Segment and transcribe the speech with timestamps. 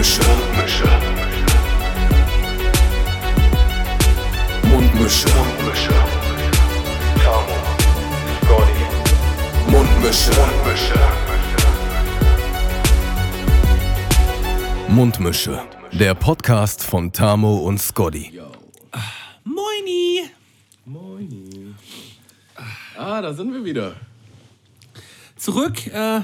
[0.00, 0.84] Mundmische.
[4.62, 5.28] Mundmische.
[5.28, 5.94] Mundmische.
[7.22, 7.56] Tamo.
[8.40, 8.84] Scotty.
[9.70, 10.30] Mundmische.
[10.40, 11.00] Mundmische.
[14.88, 15.62] Mundmische.
[15.92, 18.40] Der Podcast von Tamo und Scotty.
[19.44, 20.30] Moini!
[20.86, 21.76] Moin.
[22.96, 23.96] Ah, da sind wir wieder.
[25.36, 26.22] Zurück äh,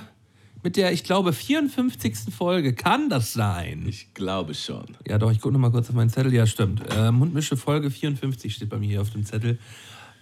[0.66, 2.34] mit der, ich glaube, 54.
[2.34, 2.72] Folge.
[2.74, 3.84] Kann das sein?
[3.88, 4.96] Ich glaube schon.
[5.06, 6.34] Ja, doch, ich gucke nochmal kurz auf meinen Zettel.
[6.34, 6.82] Ja, stimmt.
[6.92, 9.60] Äh, Mundmische Folge 54 steht bei mir hier auf dem Zettel.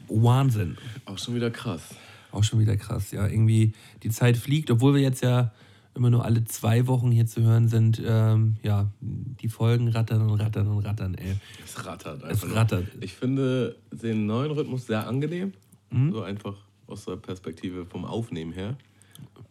[0.06, 0.76] Wahnsinn.
[1.06, 1.80] Auch schon wieder krass.
[2.30, 3.10] Auch schon wieder krass.
[3.10, 5.50] Ja, irgendwie die Zeit fliegt, obwohl wir jetzt ja
[5.94, 8.02] immer nur alle zwei Wochen hier zu hören sind.
[8.04, 11.36] Ähm, ja, die Folgen rattern und rattern und rattern, ey.
[11.64, 12.48] Es rattert Es einfach.
[12.48, 12.56] nur.
[12.58, 12.84] rattert.
[13.00, 15.54] Ich finde den neuen Rhythmus sehr angenehm.
[15.90, 16.12] Mhm.
[16.12, 18.76] So einfach aus der Perspektive vom Aufnehmen her.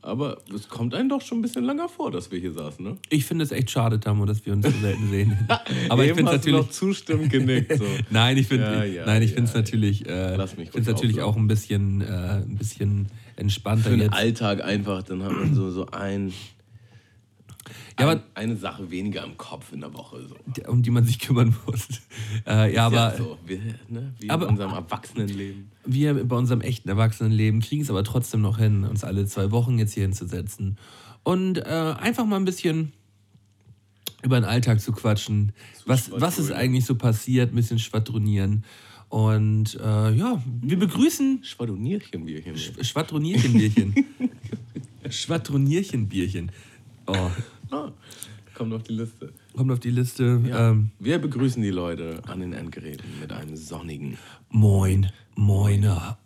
[0.04, 2.98] Aber es kommt einem doch schon ein bisschen länger vor, dass wir hier saßen, ne?
[3.10, 5.38] Ich finde es echt schade, Tamo, dass wir uns so selten sehen.
[5.90, 6.60] Aber ich finde es natürlich.
[6.60, 7.78] noch zustimmend genickt.
[7.78, 7.86] So.
[8.10, 11.22] Nein, ich finde, Ja, ja, nein, ich ja, finde es natürlich, äh, Lass mich natürlich
[11.22, 14.14] auch ein bisschen, äh, ein bisschen entspannter Für den jetzt.
[14.14, 16.34] Alltag einfach, dann hat man so, so ein,
[18.00, 20.28] Ja, ein, eine Sache weniger im Kopf in der Woche.
[20.28, 20.36] So.
[20.72, 21.88] um die man sich kümmern muss.
[22.48, 25.72] Äh, ja, aber ja, so, wir, ne, wie aber- in unserem Erwachsenenleben.
[25.86, 29.78] wir bei unserem echten Erwachsenenleben kriegen es aber trotzdem noch hin, uns alle zwei Wochen
[29.80, 30.78] jetzt hier hinzusetzen
[31.24, 31.64] und äh,
[32.00, 32.94] einfach mal ein bisschen
[34.24, 35.52] über den Alltag zu quatschen.
[35.86, 37.52] Was, was ist eigentlich so passiert?
[37.52, 38.64] Ein bisschen schwadronieren.
[39.10, 42.56] Und äh, ja, wir begrüßen Schwadronierchenbierchen.
[42.84, 43.94] Schwadronierchenbierchen.
[45.10, 46.52] Schwadronierchenbierchen.
[47.06, 47.30] Oh,
[47.74, 47.92] Ah,
[48.54, 49.34] kommt auf die Liste.
[49.56, 50.42] kommt auf die Liste.
[50.48, 50.70] Ja.
[50.72, 54.18] Ähm, Wir begrüßen die Leute an den Endgeräten mit einem sonnigen.
[54.50, 56.18] moin, moiner.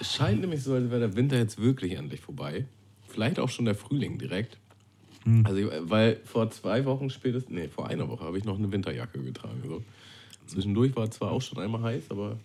[0.00, 2.64] Es scheint nämlich so, als wäre der Winter jetzt wirklich endlich vorbei.
[3.08, 4.58] Vielleicht auch schon der Frühling direkt.
[5.44, 8.72] Also, ich- weil vor zwei Wochen spätestens, nee, vor einer Woche habe ich noch eine
[8.72, 9.62] Winterjacke getragen.
[9.64, 9.84] So.
[10.46, 12.38] Zwischendurch war es zwar auch schon einmal heiß, aber.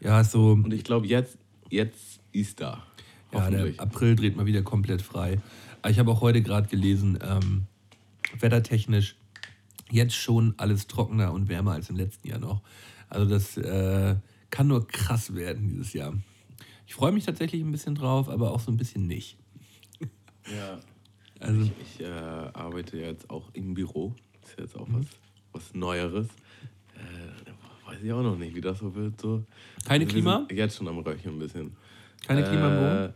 [0.00, 0.50] Ja, so.
[0.52, 1.38] Und ich glaube, jetzt,
[1.70, 2.84] jetzt ist da.
[3.32, 3.72] Ja, der.
[3.78, 5.38] April dreht mal wieder komplett frei.
[5.88, 7.66] Ich habe auch heute gerade gelesen, ähm,
[8.38, 9.16] wettertechnisch
[9.90, 12.62] jetzt schon alles trockener und wärmer als im letzten Jahr noch.
[13.08, 14.16] Also das äh,
[14.50, 16.14] kann nur krass werden dieses Jahr.
[16.86, 19.36] Ich freue mich tatsächlich ein bisschen drauf, aber auch so ein bisschen nicht.
[20.46, 20.78] ja.
[21.40, 24.14] Also Ich, ich äh, arbeite jetzt auch im Büro.
[24.42, 25.06] Ist jetzt auch was,
[25.52, 26.28] was Neueres.
[26.94, 29.20] Äh, weiß ich auch noch nicht, wie das so wird.
[29.20, 29.44] So.
[29.84, 30.44] Keine wir Klima?
[30.48, 31.76] sind Jetzt schon am Röcheln ein bisschen.
[32.26, 33.14] keine Klima im Büro?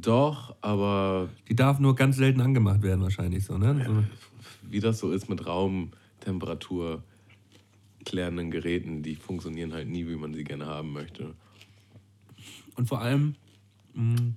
[0.00, 3.82] Doch, aber Die darf nur ganz selten angemacht werden wahrscheinlich so, ne?
[3.86, 4.04] So,
[4.70, 7.02] wie das so ist mit Raumtemperatur
[8.04, 11.34] klärenden Geräten, die funktionieren halt nie, wie man sie gerne haben möchte.
[12.76, 13.36] Und vor allem
[13.94, 14.34] mh,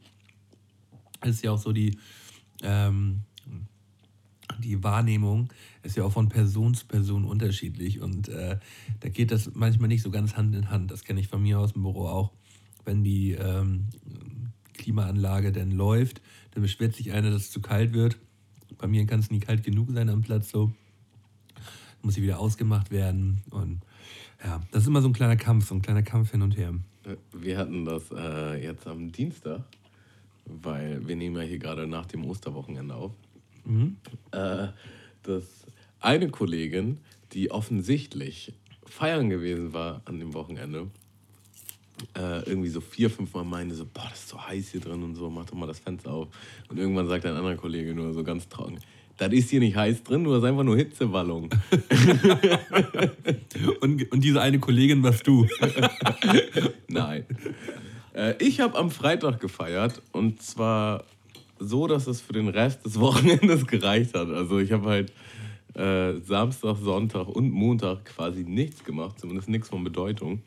[1.25, 1.97] ist ja auch so die,
[2.63, 3.21] ähm,
[4.59, 5.49] die Wahrnehmung
[5.83, 8.59] ist ja auch von Person zu Person unterschiedlich und äh,
[9.01, 10.89] da geht das manchmal nicht so ganz Hand in Hand.
[10.89, 12.31] Das kenne ich von mir aus dem Büro auch.
[12.85, 13.89] Wenn die ähm,
[14.79, 18.17] Klimaanlage dann läuft, dann beschwert sich einer, dass es zu kalt wird.
[18.77, 20.71] Bei mir kann es nie kalt genug sein am Platz so.
[22.01, 23.81] Muss sie wieder ausgemacht werden und
[24.43, 26.73] ja, das ist immer so ein kleiner Kampf, so ein kleiner Kampf hin und her.
[27.03, 29.63] Äh, Wir hatten das äh, jetzt am Dienstag,
[30.45, 33.11] weil wir nehmen ja hier gerade nach dem Osterwochenende auf.
[34.31, 34.67] Äh,
[35.23, 35.43] dass
[35.99, 36.99] eine Kollegin,
[37.33, 38.53] die offensichtlich
[38.85, 40.87] feiern gewesen war an dem Wochenende,
[42.17, 45.03] äh, irgendwie so vier, fünf Mal meinte so, boah, das ist so heiß hier drin
[45.03, 46.27] und so, mach doch mal das Fenster auf.
[46.69, 48.79] Und irgendwann sagt ein anderer Kollege nur so ganz trocken,
[49.17, 51.49] das ist hier nicht heiß drin, du hast einfach nur Hitzewallung.
[53.81, 55.45] Und, und diese eine Kollegin warst du.
[56.87, 57.25] Nein.
[58.13, 61.03] Äh, ich habe am Freitag gefeiert und zwar
[61.59, 64.29] so, dass es für den Rest des Wochenendes gereicht hat.
[64.29, 65.13] Also ich habe halt
[65.75, 70.41] äh, Samstag, Sonntag und Montag quasi nichts gemacht, zumindest nichts von Bedeutung.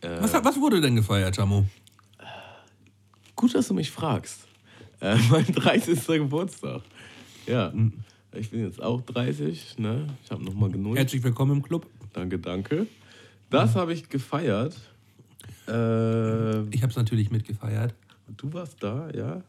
[0.00, 1.64] Äh, Was, was wurde denn gefeiert, Chamo?
[3.36, 4.46] Gut, dass du mich fragst.
[5.00, 6.06] Äh, mein 30.
[6.06, 6.82] Geburtstag.
[7.46, 7.72] Ja,
[8.34, 10.06] ich bin jetzt auch 30, ne?
[10.24, 10.96] Ich habe nochmal genug.
[10.96, 11.86] Herzlich willkommen im Club.
[12.12, 12.86] Danke, danke.
[13.50, 14.74] Das habe ich gefeiert.
[15.66, 17.94] Äh, Ich habe es natürlich mitgefeiert.
[18.36, 19.42] Du warst da, ja.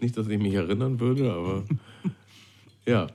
[0.00, 1.64] Nicht, dass ich mich erinnern würde, aber
[2.86, 3.06] ja.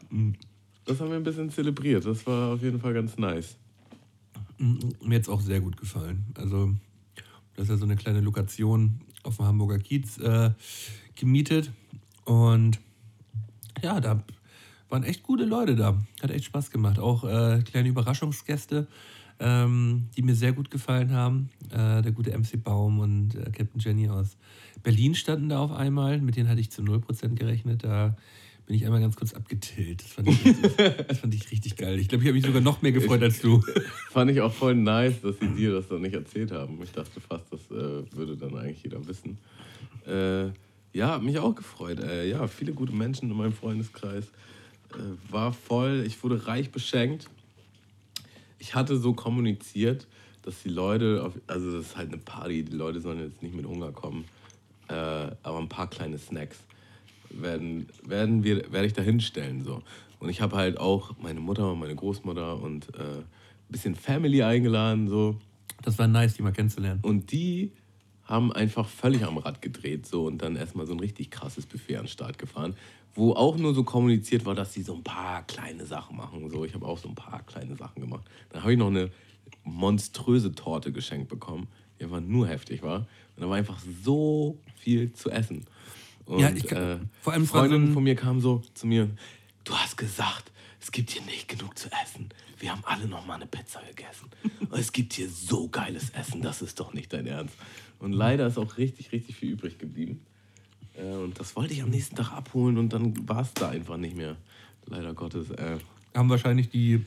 [0.86, 2.06] Das haben wir ein bisschen zelebriert.
[2.06, 3.58] Das war auf jeden Fall ganz nice.
[4.62, 6.26] Mir jetzt auch sehr gut gefallen.
[6.36, 6.74] Also,
[7.56, 10.52] das ist ja so eine kleine Lokation auf dem Hamburger Kiez äh,
[11.16, 11.72] gemietet.
[12.26, 12.80] Und
[13.82, 14.24] ja, da
[14.90, 15.98] waren echt gute Leute da.
[16.22, 17.00] Hat echt Spaß gemacht.
[17.00, 18.88] Auch äh, kleine Überraschungsgäste,
[19.40, 21.50] ähm, die mir sehr gut gefallen haben.
[21.72, 24.38] Äh, der gute MC Baum und äh, Captain Jenny aus
[24.84, 26.22] Berlin standen da auf einmal.
[26.22, 27.84] Mit denen hatte ich zu 0% gerechnet.
[27.84, 28.16] Da
[28.66, 30.02] bin ich einmal ganz kurz abgetillt.
[30.02, 30.76] Das fand ich richtig,
[31.08, 32.00] das fand ich richtig geil.
[32.00, 33.62] Ich glaube, ich habe mich sogar noch mehr gefreut als du.
[34.12, 36.82] Fand ich auch voll nice, dass sie dir das dann nicht erzählt haben.
[36.84, 39.38] Ich dachte fast, das äh, würde dann eigentlich jeder wissen.
[40.06, 40.52] Äh,
[40.94, 42.00] ja, mich auch gefreut.
[42.00, 44.26] Äh, ja, viele gute Menschen in meinem Freundeskreis.
[44.94, 47.30] Äh, war voll, ich wurde reich beschenkt.
[48.60, 50.08] Ich hatte so kommuniziert,
[50.44, 53.56] dass die Leute, auf, also das ist halt eine Party, die Leute sollen jetzt nicht
[53.56, 54.26] mit Hunger kommen,
[54.88, 56.60] äh, aber ein paar kleine Snacks
[57.34, 59.64] werden, werden wir, werde ich da hinstellen.
[59.64, 59.82] So.
[60.20, 63.26] Und ich habe halt auch meine Mutter und meine Großmutter und äh, ein
[63.70, 65.08] bisschen Family eingeladen.
[65.08, 65.38] So.
[65.82, 67.00] Das war nice, die mal kennenzulernen.
[67.02, 67.72] Und die
[68.24, 71.98] haben einfach völlig am Rad gedreht so und dann erstmal so ein richtig krasses Buffet
[71.98, 72.76] an den Start gefahren,
[73.14, 76.50] wo auch nur so kommuniziert war, dass sie so ein paar kleine Sachen machen.
[76.50, 78.24] So, ich habe auch so ein paar kleine Sachen gemacht.
[78.50, 79.12] Dann habe ich noch eine
[79.64, 81.68] monströse Torte geschenkt bekommen,
[82.00, 83.00] die einfach nur heftig war.
[83.36, 85.66] Und da war einfach so viel zu essen.
[86.26, 89.10] Und, Ja, ich kann- äh, vor allem so Freundinnen von mir kamen so zu mir,
[89.64, 92.30] du hast gesagt, es gibt hier nicht genug zu essen.
[92.60, 94.30] Wir haben alle noch mal eine Pizza gegessen.
[94.70, 97.56] Und es gibt hier so geiles Essen, das ist doch nicht dein Ernst.
[98.00, 100.22] Und leider ist auch richtig, richtig viel übrig geblieben.
[100.96, 103.98] Äh, und das wollte ich am nächsten Tag abholen und dann war es da einfach
[103.98, 104.36] nicht mehr.
[104.86, 105.50] Leider Gottes.
[105.52, 105.78] Äh.
[106.16, 107.04] Haben wahrscheinlich die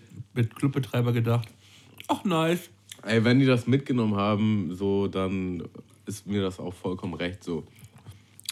[0.56, 1.48] Clubbetreiber gedacht,
[2.08, 2.70] ach nice.
[3.02, 5.62] Ey, wenn die das mitgenommen haben, so, dann
[6.06, 7.64] ist mir das auch vollkommen recht so.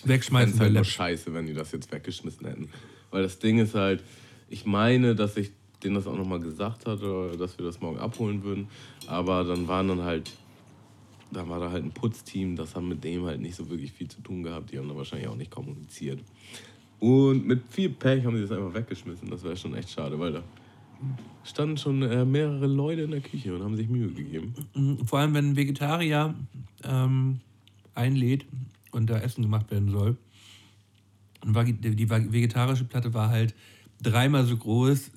[0.04, 2.68] Wegschmeißen Es halt wir nur scheiße, wenn die das jetzt weggeschmissen hätten.
[3.10, 4.02] Weil das Ding ist halt,
[4.48, 5.50] ich meine, dass ich
[5.82, 8.68] denen das auch nochmal gesagt hatte, dass wir das morgen abholen würden.
[9.06, 10.32] Aber dann waren dann halt,
[11.30, 14.08] da war da halt ein Putzteam, das haben mit dem halt nicht so wirklich viel
[14.08, 14.72] zu tun gehabt.
[14.72, 16.20] Die haben da wahrscheinlich auch nicht kommuniziert.
[17.00, 19.28] Und mit viel Pech haben sie das einfach weggeschmissen.
[19.28, 20.42] Das wäre schon echt schade, weil da
[21.42, 24.54] standen schon äh, mehrere Leute in der Küche und haben sich Mühe gegeben.
[24.74, 26.34] Mhm, Vor allem, wenn ein Vegetarier
[26.84, 27.40] ähm,
[27.94, 28.44] einlädt
[28.92, 30.16] und da Essen gemacht werden soll.
[31.44, 33.54] Und die vegetarische Platte war halt
[34.00, 35.10] dreimal so groß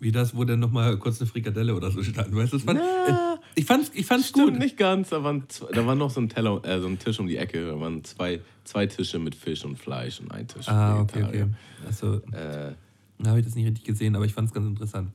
[0.00, 2.34] wie das, wo dann nochmal kurz eine Frikadelle oder so stand.
[2.34, 4.58] Weißt du, fand, Na, ich fand's, ich fand's Stimmt gut.
[4.58, 7.18] nicht ganz, da, waren zwei, da war noch so ein Teller, äh, so ein Tisch
[7.18, 7.66] um die Ecke.
[7.66, 10.68] Da waren zwei, zwei Tische mit Fisch und Fleisch und ein Tisch.
[10.68, 11.46] Ah, okay, okay.
[11.86, 12.72] Also, Äh,
[13.18, 15.10] da habe ich das nicht richtig gesehen, aber ich fand's ganz interessant.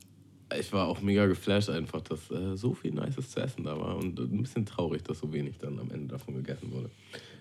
[0.58, 3.96] ich war auch mega geflasht einfach, dass äh, so viel Nices zu essen da war
[3.96, 6.90] und ein bisschen traurig, dass so wenig dann am Ende davon gegessen wurde.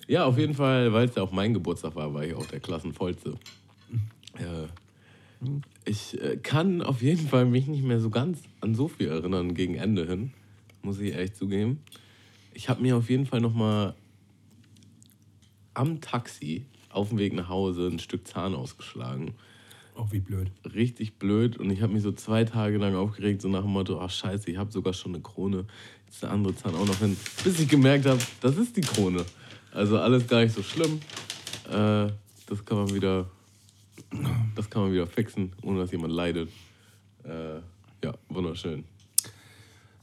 [0.09, 2.59] Ja, auf jeden Fall, weil es ja auch mein Geburtstag war, war ich auch der
[2.59, 3.35] Klassenvollste.
[4.39, 5.45] Äh,
[5.85, 9.53] ich äh, kann auf jeden Fall mich nicht mehr so ganz an so viel erinnern
[9.53, 10.33] gegen Ende hin,
[10.81, 11.81] muss ich echt zugeben.
[12.56, 13.94] Ich habe mir auf jeden Fall noch mal
[15.75, 19.35] am Taxi auf dem Weg nach Hause ein Stück Zahn ausgeschlagen
[19.95, 20.50] Oh, wie blöd.
[20.73, 24.00] richtig blöd und ich habe mich so zwei Tage lang aufgeregt, so nach dem Motto,
[24.01, 25.65] ach scheiße, ich habe sogar schon eine Krone,
[26.07, 29.23] jetzt der andere Zahn auch noch hin, bis ich gemerkt habe, das ist die Krone.
[29.71, 31.00] Also alles gar nicht so schlimm.
[31.69, 32.12] Äh,
[32.48, 33.30] das kann man wieder,
[34.56, 36.50] das kann man wieder fixen, ohne dass jemand leidet.
[37.24, 37.57] Äh,
[38.04, 38.83] ja, wunderschön.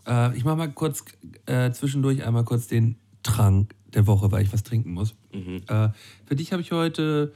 [0.07, 1.05] Äh, ich mache mal kurz
[1.47, 5.15] äh, zwischendurch einmal kurz den Trank der Woche, weil ich was trinken muss.
[5.33, 5.89] Äh,
[6.27, 7.33] für dich habe ich heute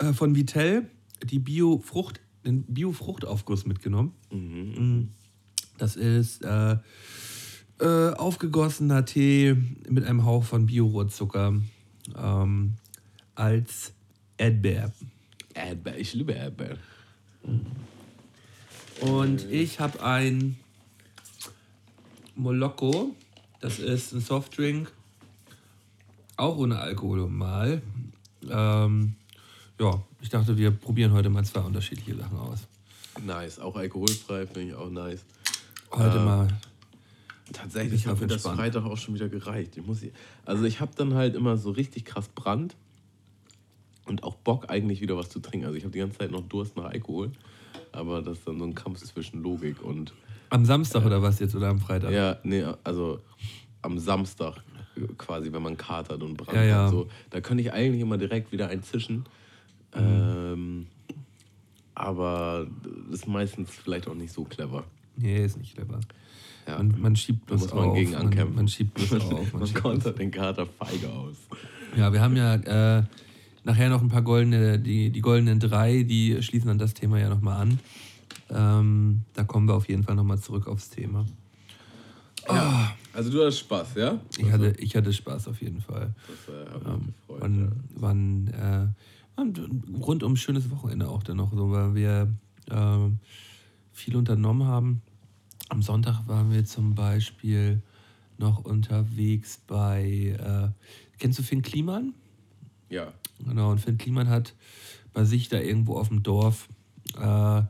[0.00, 0.88] äh, von Vitell
[1.22, 4.12] die Bio-Frucht, den Bio-Fruchtaufguss mitgenommen.
[4.30, 5.10] Mhm.
[5.78, 6.44] Das ist
[7.82, 9.56] äh, aufgegossener Tee
[9.88, 11.54] mit einem Hauch von Bio-Rohrzucker
[12.16, 12.74] ähm,
[13.34, 13.92] als
[14.36, 14.92] Erdbeer.
[15.54, 16.76] Erdbeer, ich liebe Erdbeer.
[19.00, 20.56] Und ich habe ein
[22.36, 23.14] Moloko.
[23.60, 24.90] Das ist ein Softdrink.
[26.36, 27.82] Auch ohne Alkohol mal.
[28.48, 29.14] Ähm,
[29.80, 32.60] ja, ich dachte, wir probieren heute mal zwei unterschiedliche Sachen aus.
[33.24, 35.24] Nice, auch alkoholfrei finde ich auch nice.
[35.90, 36.48] Heute Äh, mal.
[37.52, 38.42] Tatsächlich hat mir das.
[38.42, 39.76] Freitag auch schon wieder gereicht.
[39.76, 40.00] Ich muss,
[40.44, 42.76] also ich habe dann halt immer so richtig krass Brand
[44.06, 45.66] und auch Bock eigentlich wieder was zu trinken.
[45.66, 47.30] Also ich habe die ganze Zeit noch Durst nach Alkohol,
[47.92, 50.12] aber das ist dann so ein Kampf zwischen Logik und
[50.50, 52.12] Am Samstag oder was jetzt oder am Freitag?
[52.12, 53.20] ja, nee, also
[53.82, 54.56] am Samstag
[55.18, 56.84] quasi, wenn man katert und Brand Ja, ja.
[56.84, 59.24] hat, so, da könnte ich eigentlich immer direkt wieder einzischen.
[59.94, 60.00] Mhm.
[60.00, 60.86] Ähm,
[61.94, 62.66] aber
[63.10, 64.84] das ist meistens vielleicht auch nicht so clever.
[65.16, 66.00] Nee, ist nicht clever.
[66.66, 66.78] Ja.
[66.78, 67.94] Man, man schiebt bloß muss man auf.
[67.96, 68.56] gegen man, ankämpfen.
[68.56, 69.52] man schiebt bloß auf.
[69.52, 71.36] Man Man kontert den Kater feige aus.
[71.96, 73.02] Ja, wir haben ja äh,
[73.64, 77.28] nachher noch ein paar goldene, die, die goldenen drei, die schließen dann das Thema ja
[77.28, 77.80] nochmal an.
[78.50, 81.26] Ähm, da kommen wir auf jeden Fall nochmal zurück aufs Thema.
[82.48, 82.92] Ja.
[83.14, 84.20] Also du hast Spaß, ja?
[84.38, 86.14] Ich hatte, ich hatte Spaß auf jeden Fall.
[86.26, 87.40] Das äh, hat mich gefreut.
[87.40, 92.28] War ein, war ein, äh, ein rundum schönes Wochenende auch dann noch, so, weil wir
[92.70, 93.10] äh,
[93.92, 95.02] viel unternommen haben.
[95.72, 97.80] Am Sonntag waren wir zum Beispiel
[98.36, 100.68] noch unterwegs bei, äh,
[101.18, 102.12] kennst du Finn Kliman?
[102.90, 103.14] Ja.
[103.42, 104.54] Genau, und Finn Kliman hat
[105.14, 106.68] bei sich da irgendwo auf dem Dorf
[107.18, 107.62] äh,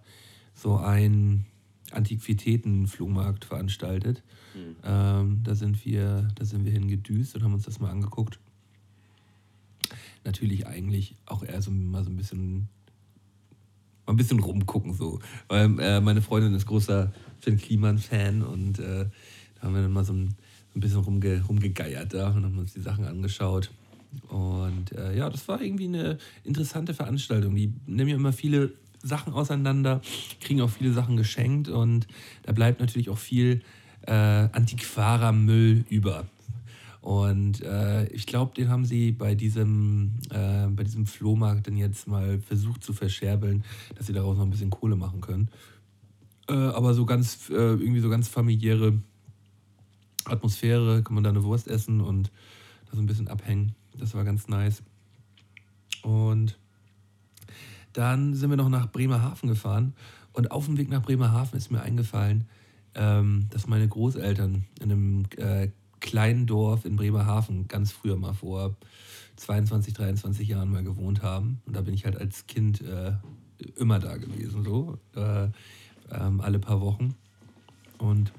[0.52, 1.46] so einen
[1.92, 4.24] Antiquitätenflohmarkt veranstaltet.
[4.56, 4.76] Mhm.
[4.82, 8.40] Ähm, da, sind wir, da sind wir hingedüst und haben uns das mal angeguckt.
[10.24, 12.68] Natürlich eigentlich auch eher so mal so ein bisschen
[14.06, 15.20] mal ein bisschen rumgucken so.
[15.48, 19.06] Weil äh, meine Freundin ist großer Finn Kliman-Fan und äh,
[19.56, 20.34] da haben wir dann mal so ein,
[20.74, 23.70] ein bisschen rumge, rumgegeiert da und haben uns die Sachen angeschaut.
[24.28, 27.54] Und äh, ja, das war irgendwie eine interessante Veranstaltung.
[27.54, 30.00] Die nehmen ja immer viele Sachen auseinander,
[30.40, 32.06] kriegen auch viele Sachen geschenkt und
[32.44, 33.62] da bleibt natürlich auch viel
[34.06, 36.26] äh, Antiquarer-Müll über.
[37.02, 42.06] Und äh, ich glaube, den haben sie bei diesem, äh, bei diesem Flohmarkt dann jetzt
[42.06, 43.64] mal versucht zu verscherbeln,
[43.96, 45.48] dass sie daraus noch ein bisschen Kohle machen können.
[46.48, 49.02] Äh, aber so ganz, äh, irgendwie so ganz familiäre
[50.26, 52.30] Atmosphäre, kann man da eine Wurst essen und
[52.88, 53.74] da so ein bisschen abhängen.
[53.98, 54.84] Das war ganz nice.
[56.02, 56.56] Und
[57.92, 59.94] dann sind wir noch nach Bremerhaven gefahren.
[60.32, 62.44] Und auf dem Weg nach Bremerhaven ist mir eingefallen,
[62.94, 65.68] ähm, dass meine Großeltern in einem äh,
[66.02, 68.76] kleinen Dorf in Bremerhaven ganz früher mal vor
[69.36, 71.62] 22, 23 Jahren mal gewohnt haben.
[71.64, 73.12] Und da bin ich halt als Kind äh,
[73.76, 75.48] immer da gewesen, so äh,
[76.10, 77.14] ähm, alle paar Wochen.
[77.98, 78.32] Und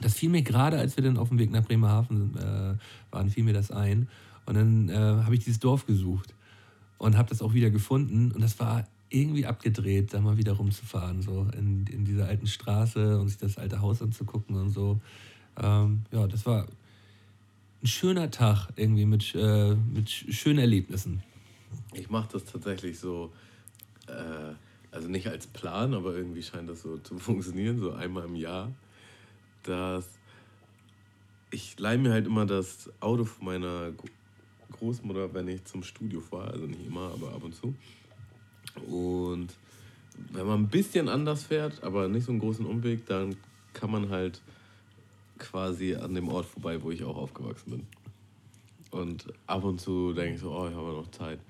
[0.00, 2.74] das fiel mir gerade, als wir dann auf dem Weg nach Bremerhaven äh,
[3.14, 4.08] waren, fiel mir das ein.
[4.46, 6.34] Und dann äh, habe ich dieses Dorf gesucht
[6.98, 8.30] und habe das auch wieder gefunden.
[8.30, 13.18] Und das war irgendwie abgedreht, da mal wieder rumzufahren, so in, in dieser alten Straße
[13.18, 15.00] und sich das alte Haus anzugucken und so.
[15.60, 16.66] Ähm, ja, das war
[17.82, 21.22] ein schöner Tag irgendwie mit, äh, mit schönen Erlebnissen.
[21.94, 23.32] Ich mache das tatsächlich so,
[24.06, 24.54] äh,
[24.90, 28.72] also nicht als Plan, aber irgendwie scheint das so zu funktionieren, so einmal im Jahr,
[29.62, 30.06] dass
[31.50, 33.92] ich leihe mir halt immer das Auto von meiner
[34.72, 37.74] Großmutter, wenn ich zum Studio fahre, also nicht immer, aber ab und zu.
[38.88, 39.54] Und
[40.32, 43.36] wenn man ein bisschen anders fährt, aber nicht so einen großen Umweg, dann
[43.72, 44.42] kann man halt
[45.38, 47.86] quasi an dem Ort vorbei, wo ich auch aufgewachsen bin.
[48.90, 51.40] Und ab und zu denke ich so, oh, ich habe noch Zeit.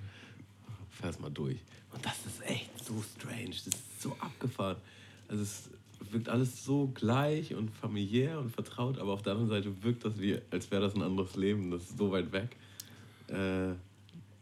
[0.90, 1.58] Fähr's mal durch.
[1.92, 3.50] Und das ist echt so strange.
[3.50, 4.76] Das ist so abgefahren.
[5.28, 5.68] Also es
[6.10, 10.18] wirkt alles so gleich und familiär und vertraut, aber auf der anderen Seite wirkt das
[10.18, 11.70] wie, als wäre das ein anderes Leben.
[11.70, 12.56] Das ist so weit weg.
[13.28, 13.72] Äh,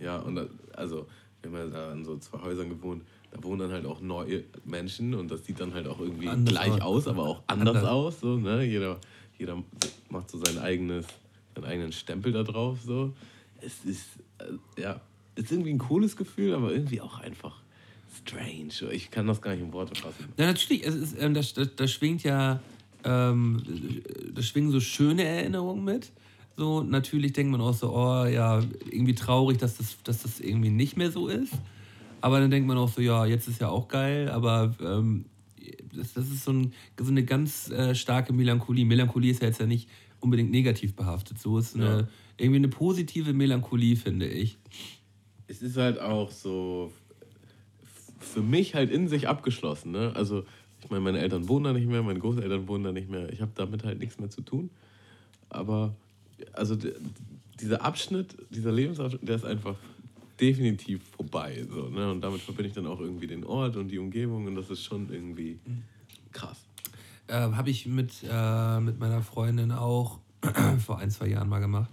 [0.02, 1.06] ja, und also,
[1.42, 4.44] wir haben ja da in so zwei Häusern gewohnt, da wohnen dann halt auch neue
[4.64, 7.90] Menschen und das sieht dann halt auch irgendwie anders gleich aus, aber auch anders, anders.
[7.90, 8.20] aus.
[8.20, 8.64] So, ne?
[8.64, 8.98] jeder,
[9.44, 9.62] jeder
[10.08, 11.06] macht so sein eigenes,
[11.54, 12.78] seinen eigenen Stempel da drauf.
[12.84, 13.12] So.
[13.60, 14.06] Es ist,
[14.38, 15.00] äh, ja,
[15.34, 17.60] ist irgendwie ein cooles Gefühl, aber irgendwie auch einfach
[18.16, 18.92] strange.
[18.92, 20.32] Ich kann das gar nicht in Worte fassen.
[20.38, 22.60] Ja, natürlich, es ist, ähm, das, das, das schwingt ja,
[23.04, 23.62] ähm,
[24.32, 26.10] da schwingen so schöne Erinnerungen mit.
[26.56, 28.60] So, natürlich denkt man auch so, oh ja,
[28.90, 31.52] irgendwie traurig, dass das, dass das irgendwie nicht mehr so ist.
[32.20, 35.26] Aber dann denkt man auch so, ja, jetzt ist ja auch geil, aber ähm,
[35.96, 38.84] das, das ist so, ein, so eine ganz äh, starke Melancholie.
[38.84, 39.88] Melancholie ist ja jetzt ja nicht
[40.20, 41.38] unbedingt negativ behaftet.
[41.38, 42.08] So ist eine, ja.
[42.38, 44.58] irgendwie eine positive Melancholie, finde ich.
[45.46, 46.92] Es ist halt auch so
[48.18, 49.92] für mich halt in sich abgeschlossen.
[49.92, 50.12] Ne?
[50.14, 50.44] Also,
[50.82, 53.32] ich meine, meine Eltern wohnen da nicht mehr, meine Großeltern wohnen da nicht mehr.
[53.32, 54.70] Ich habe damit halt nichts mehr zu tun.
[55.50, 55.94] Aber
[56.52, 56.76] also
[57.60, 59.76] dieser Abschnitt, dieser Lebensabschnitt, der ist einfach
[60.40, 61.64] definitiv vorbei.
[61.68, 62.10] So, ne?
[62.10, 64.82] Und damit verbinde ich dann auch irgendwie den Ort und die Umgebung und das ist
[64.82, 65.58] schon irgendwie
[66.32, 66.66] krass.
[67.26, 70.18] Äh, Habe ich mit, äh, mit meiner Freundin auch
[70.84, 71.90] vor ein, zwei Jahren mal gemacht.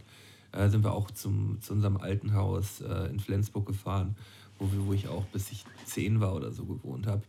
[0.51, 4.15] Äh, sind wir auch zum, zu unserem alten Haus äh, in Flensburg gefahren,
[4.60, 7.24] wo, wir, wo ich auch bis ich zehn war oder so gewohnt habe.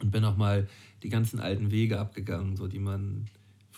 [0.00, 0.68] Und bin auch mal
[1.02, 3.28] die ganzen alten Wege abgegangen, so die man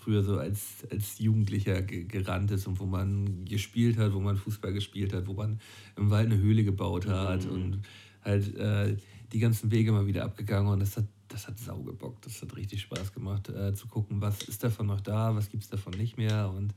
[0.06, 4.72] früher so als, als Jugendlicher gerannt ist und wo man gespielt hat, wo man Fußball
[4.72, 5.58] gespielt hat, wo man
[5.96, 7.50] im Wald eine Höhle gebaut hat mhm.
[7.50, 7.80] und
[8.22, 8.96] halt äh,
[9.32, 12.24] die ganzen Wege mal wieder abgegangen und das hat, das hat sau gebockt.
[12.24, 15.64] Das hat richtig Spaß gemacht, äh, zu gucken, was ist davon noch da, was gibt
[15.64, 16.72] es davon nicht mehr und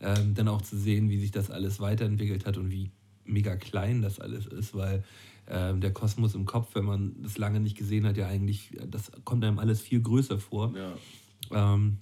[0.00, 2.90] ähm, dann auch zu sehen, wie sich das alles weiterentwickelt hat und wie
[3.26, 5.04] mega klein das alles ist, weil
[5.46, 9.12] ähm, der Kosmos im Kopf, wenn man das lange nicht gesehen hat, ja eigentlich, das
[9.24, 10.72] kommt einem alles viel größer vor.
[10.74, 11.74] Ja.
[11.74, 11.98] Ähm,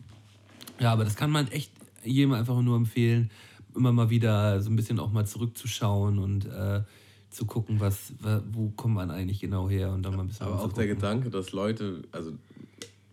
[0.80, 1.70] ja, aber das kann man echt
[2.02, 3.30] jedem einfach nur empfehlen,
[3.74, 6.82] immer mal wieder so ein bisschen auch mal zurückzuschauen und äh,
[7.30, 8.12] zu gucken, was,
[8.50, 10.46] wo kommt man eigentlich genau her und dann mal ein bisschen.
[10.46, 12.32] Aber auch der Gedanke, dass Leute, also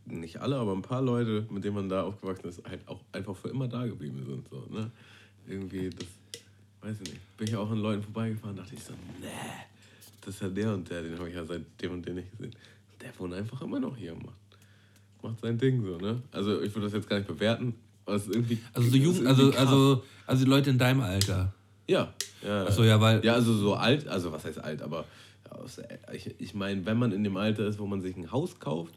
[0.06, 3.36] nicht alle, aber ein paar Leute, mit denen man da aufgewachsen ist, halt auch einfach
[3.36, 4.48] für immer da geblieben sind.
[4.50, 4.90] So, ne?
[5.48, 6.08] Irgendwie, das,
[6.82, 7.38] weiß ich nicht.
[7.38, 9.28] Bin ich auch an Leuten vorbeigefahren, dachte ich so, nee,
[10.22, 12.32] das ist ja der und der, den habe ich ja seit dem und dem nicht
[12.32, 12.56] gesehen.
[13.02, 14.47] Der wohnt einfach immer noch hier und macht
[15.30, 16.22] macht sein Ding so, ne?
[16.32, 18.60] Also ich würde das jetzt gar nicht bewerten, aber es ist irgendwie.
[18.74, 21.54] Also so Jugend, also, also, also Leute in deinem Alter.
[21.88, 22.14] Ja.
[22.46, 23.24] ja Achso, ja, weil.
[23.24, 25.06] Ja, also so alt, also was heißt alt, aber
[26.14, 28.94] ich, ich meine, wenn man in dem Alter ist, wo man sich ein Haus kauft,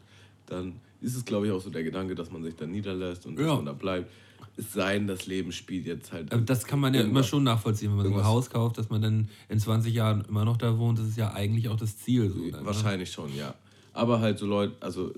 [0.46, 3.38] dann ist es, glaube ich, auch so der Gedanke, dass man sich da niederlässt und
[3.38, 3.46] ja.
[3.46, 4.10] dass man da bleibt.
[4.56, 6.28] Es sei denn, das Leben spielt jetzt halt.
[6.46, 9.00] Das kann man ja immer schon nachvollziehen, wenn man so ein Haus kauft, dass man
[9.00, 10.98] dann in 20 Jahren immer noch da wohnt.
[10.98, 12.28] Das ist ja eigentlich auch das Ziel.
[12.28, 12.66] So dann?
[12.66, 13.14] Wahrscheinlich ne?
[13.14, 13.54] schon, ja.
[13.92, 15.12] Aber halt so Leute, also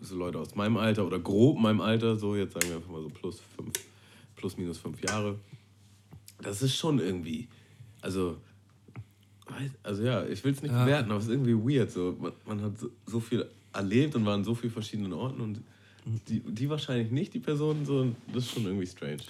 [0.00, 3.02] so Leute aus meinem Alter oder grob meinem Alter, so jetzt sagen wir einfach mal
[3.02, 3.72] so plus fünf,
[4.36, 5.38] plus minus fünf Jahre,
[6.42, 7.48] das ist schon irgendwie,
[8.00, 8.36] also,
[9.82, 10.84] also ja, ich will es nicht ja.
[10.84, 11.90] bewerten, aber es ist irgendwie weird.
[11.90, 12.16] So.
[12.18, 15.60] Man, man hat so, so viel erlebt und war an so vielen verschiedenen Orten und
[16.28, 19.22] die, die wahrscheinlich nicht, die Personen, so, das ist schon irgendwie strange.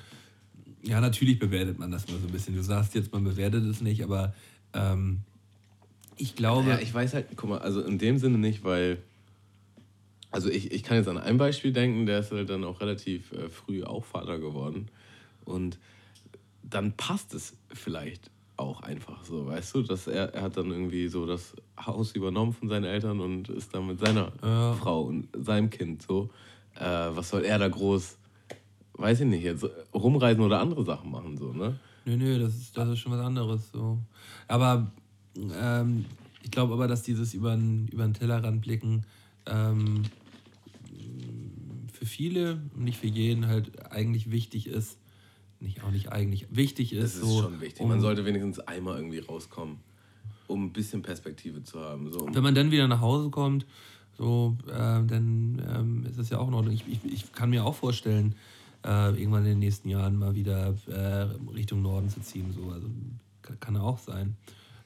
[0.82, 2.54] Ja, natürlich bewertet man das mal so ein bisschen.
[2.54, 4.34] Du sagst jetzt, man bewertet es nicht, aber
[4.72, 5.20] ähm,
[6.16, 6.70] ich glaube.
[6.70, 8.98] Ja, ich weiß halt, guck mal, also in dem Sinne nicht, weil.
[10.30, 13.32] Also ich, ich kann jetzt an ein Beispiel denken, der ist halt dann auch relativ
[13.32, 14.88] äh, früh auch Vater geworden.
[15.44, 15.78] Und
[16.62, 21.08] dann passt es vielleicht auch einfach so, weißt du, dass er, er hat dann irgendwie
[21.08, 24.74] so das Haus übernommen von seinen Eltern und ist dann mit seiner ja.
[24.74, 26.28] Frau und seinem Kind so.
[26.76, 28.16] Äh, was soll er da groß,
[28.94, 31.78] weiß ich nicht, jetzt rumreisen oder andere Sachen machen, so, ne?
[32.04, 33.98] Nö, nö, das ist, das ist schon was anderes, so.
[34.46, 34.90] Aber
[35.36, 36.04] ähm,
[36.42, 39.04] ich glaube aber, dass dieses über den, Tellerrand blicken
[39.46, 40.02] ähm,
[42.00, 44.96] für viele, nicht für jeden, halt eigentlich wichtig ist,
[45.60, 47.16] nicht auch nicht eigentlich wichtig ist.
[47.16, 47.82] Das ist so, schon wichtig.
[47.82, 49.76] Um, man sollte wenigstens einmal irgendwie rauskommen,
[50.46, 52.10] um ein bisschen Perspektive zu haben.
[52.10, 52.26] So.
[52.32, 53.66] Wenn man dann wieder nach Hause kommt,
[54.16, 56.72] so, äh, dann ähm, ist das ja auch in Ordnung.
[56.72, 58.34] Ich, ich, ich kann mir auch vorstellen,
[58.82, 62.50] äh, irgendwann in den nächsten Jahren mal wieder äh, Richtung Norden zu ziehen.
[62.56, 62.70] So.
[62.70, 62.88] Also,
[63.42, 64.36] kann, kann auch sein.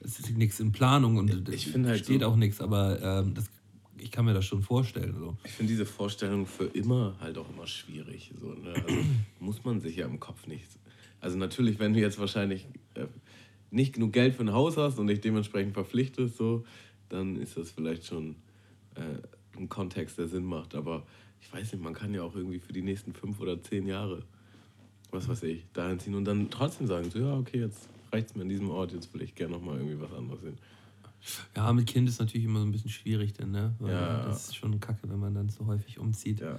[0.01, 3.45] Es ist nichts in Planung und ich halt steht so, auch nichts, aber ähm, das
[4.05, 5.17] ich kann mir das schon vorstellen.
[5.19, 5.35] So.
[5.45, 8.33] Ich finde diese Vorstellung für immer halt auch immer schwierig.
[8.39, 8.75] So, ne?
[8.75, 8.97] also
[9.41, 10.69] muss man sich ja im Kopf nicht.
[11.21, 13.07] Also natürlich, wenn du jetzt wahrscheinlich äh,
[13.71, 16.65] nicht genug Geld für ein Haus hast und dich dementsprechend verpflichtest, so,
[17.09, 18.37] dann ist das vielleicht schon
[18.95, 20.75] äh, ein Kontext, der Sinn macht.
[20.75, 21.07] Aber
[21.41, 24.23] ich weiß nicht, man kann ja auch irgendwie für die nächsten fünf oder zehn Jahre,
[25.13, 28.37] was weiß ich, dahin ziehen und dann trotzdem sagen, so, ja, okay, jetzt reicht es
[28.37, 30.59] mir an diesem Ort, jetzt will ich gerne nochmal irgendwie was anderes sehen.
[31.57, 33.75] Ja, mit Kind ist natürlich immer so ein bisschen schwierig, denn, ne?
[33.79, 34.25] Weil ja.
[34.27, 36.41] Das ist schon kacke, wenn man dann so häufig umzieht.
[36.41, 36.59] Ja.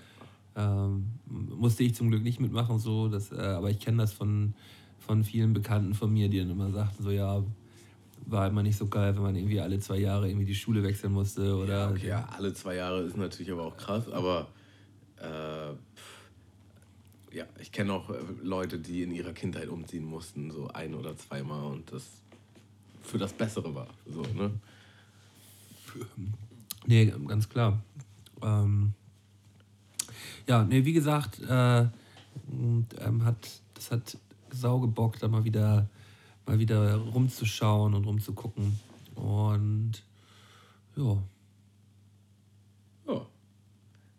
[0.56, 4.54] Ähm, musste ich zum Glück nicht mitmachen, so, das, äh, aber ich kenne das von,
[5.00, 7.44] von vielen Bekannten von mir, die dann immer sagten, so, ja,
[8.26, 11.14] war immer nicht so geil, wenn man irgendwie alle zwei Jahre irgendwie die Schule wechseln
[11.14, 11.56] musste.
[11.56, 14.48] Oder ja, okay, ja, alle zwei Jahre ist natürlich aber auch krass, aber
[15.18, 15.74] äh,
[17.36, 21.16] ja, ich kenne auch äh, Leute, die in ihrer Kindheit umziehen mussten, so ein oder
[21.18, 22.24] zweimal und das
[23.06, 23.88] für das Bessere war.
[24.06, 24.52] So, ne?
[26.86, 27.82] Nee, ganz klar.
[28.42, 28.94] Ähm,
[30.48, 31.88] ja, nee, wie gesagt, äh,
[32.48, 33.38] und, ähm, hat,
[33.74, 34.18] das hat
[34.52, 35.88] sau gebockt, da mal wieder,
[36.46, 38.80] mal wieder rumzuschauen und rumzugucken.
[39.16, 40.04] Und
[40.96, 41.18] ja.
[43.08, 43.26] Ja.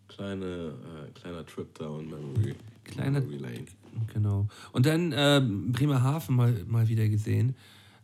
[0.09, 2.55] Kleine, äh, kleiner Trip down Memory.
[2.85, 3.67] Kleiner, Memory Lane.
[4.13, 4.49] Genau.
[4.73, 7.55] Und dann äh, Bremerhaven mal, mal wieder gesehen.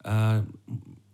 [0.05, 0.43] Äh,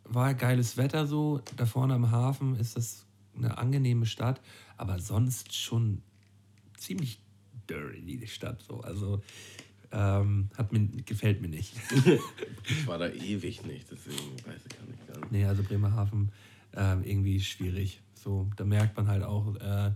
[0.04, 1.40] war geiles Wetter so.
[1.56, 3.04] Da vorne am Hafen ist das
[3.36, 4.40] eine angenehme Stadt,
[4.76, 6.02] aber sonst schon
[6.76, 7.20] ziemlich
[7.68, 8.62] dirty, die Stadt.
[8.62, 8.80] So.
[8.80, 9.22] Also
[9.92, 11.74] ähm, hat mir, gefällt mir nicht.
[12.64, 15.32] ich war da ewig nicht, deswegen weiß ich gar nicht gar nicht.
[15.32, 16.32] Nee, also Bremerhaven
[16.76, 18.00] äh, irgendwie schwierig.
[18.14, 19.92] So, da merkt man halt auch äh,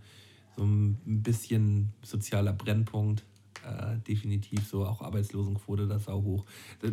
[0.56, 3.24] so ein bisschen sozialer Brennpunkt
[3.64, 6.44] äh, definitiv so, auch Arbeitslosenquote, das war hoch.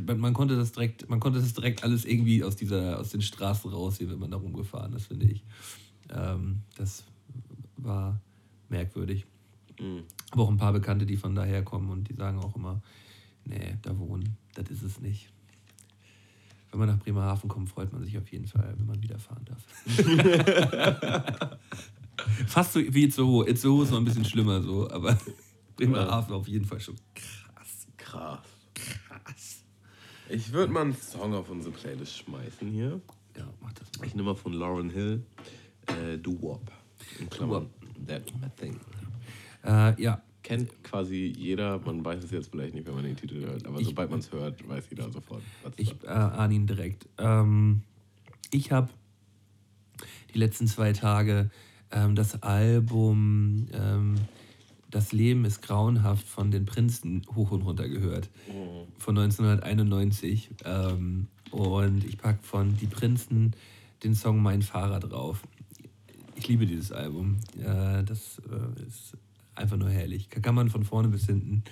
[0.05, 3.21] Man, man, konnte das direkt, man konnte das direkt alles irgendwie aus, dieser, aus den
[3.21, 5.43] Straßen raussehen, wenn man da rumgefahren ist, finde ich.
[6.09, 7.03] Ähm, das
[7.77, 8.19] war
[8.69, 9.25] merkwürdig.
[9.79, 10.03] Mhm.
[10.31, 12.81] Aber auch ein paar Bekannte, die von daher kommen und die sagen auch immer,
[13.45, 15.31] nee, da wohnen, das ist es nicht.
[16.71, 19.43] Wenn man nach Bremerhaven kommt, freut man sich auf jeden Fall, wenn man wieder fahren
[19.45, 19.65] darf.
[22.47, 23.47] Fast so wie Itzehoe.
[23.47, 25.17] Itzehoe ist noch ein bisschen schlimmer so, aber
[25.79, 27.87] Bremerhaven auf jeden Fall schon krass.
[27.97, 28.39] Krass.
[28.73, 29.63] Krass.
[30.29, 33.01] Ich würde mal einen Song auf unsere Playlist schmeißen hier.
[33.37, 34.05] Ja, mach das mal.
[34.05, 35.23] Ich nehme mal von Lauren Hill
[35.87, 36.71] äh, Do Wop.
[37.29, 37.69] Klammern,
[38.05, 38.79] That's My Thing.
[39.63, 40.21] Äh, ja.
[40.43, 43.79] Kennt quasi jeder, man weiß es jetzt vielleicht nicht, wenn man den Titel hört, aber
[43.79, 45.43] ich, sobald man es hört, weiß jeder sofort.
[45.75, 47.07] Ich äh, ahne ihn direkt.
[47.17, 47.83] Ähm,
[48.51, 48.89] ich habe
[50.33, 51.51] die letzten zwei Tage
[51.91, 54.15] ähm, das Album ähm,
[54.89, 58.29] das Leben ist grauenhaft von den Prinzen hoch und runter gehört.
[58.47, 58.87] Mhm.
[58.97, 60.49] Von 1991.
[60.65, 63.55] Ähm, und ich packe von Die Prinzen
[64.03, 65.41] den Song Mein Fahrer drauf.
[66.35, 67.37] Ich liebe dieses Album.
[67.57, 69.17] Äh, das äh, ist
[69.55, 70.29] einfach nur herrlich.
[70.29, 71.63] Kann man von vorne bis hinten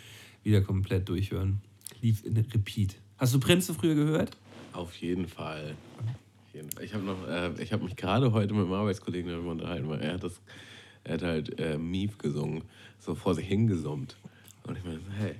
[0.44, 1.62] wieder komplett durchhören.
[2.02, 2.96] Lief in Repeat.
[3.18, 4.38] Hast du Prinze früher gehört?
[4.74, 5.76] Auf jeden Fall.
[6.82, 10.14] Ich habe äh, ich habe mich gerade heute mit einem Arbeitskollegen darüber unterhalten, weil er
[10.14, 10.42] hat das,
[11.08, 12.64] er hat halt äh, Mief gesungen,
[13.00, 14.18] so vor sich hingesummt.
[14.64, 15.36] Und ich meine, hey,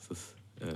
[0.00, 0.34] ist das.
[0.60, 0.74] Äh,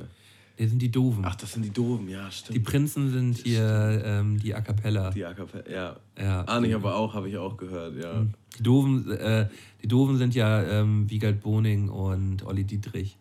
[0.58, 1.24] Die sind die Doofen.
[1.24, 2.56] ach, das sind die Doofen, ja, stimmt.
[2.56, 5.10] Die Prinzen sind hier ähm, die A Cappella.
[5.10, 5.96] Die A cappella, ja.
[6.18, 6.42] Ja.
[6.44, 8.24] Ahne ich aber auch, habe ich auch gehört, ja.
[8.58, 9.48] Die Doofen, äh,
[9.82, 13.16] die Doofen sind ja ähm, Wiegald Boning und Olli Dietrich.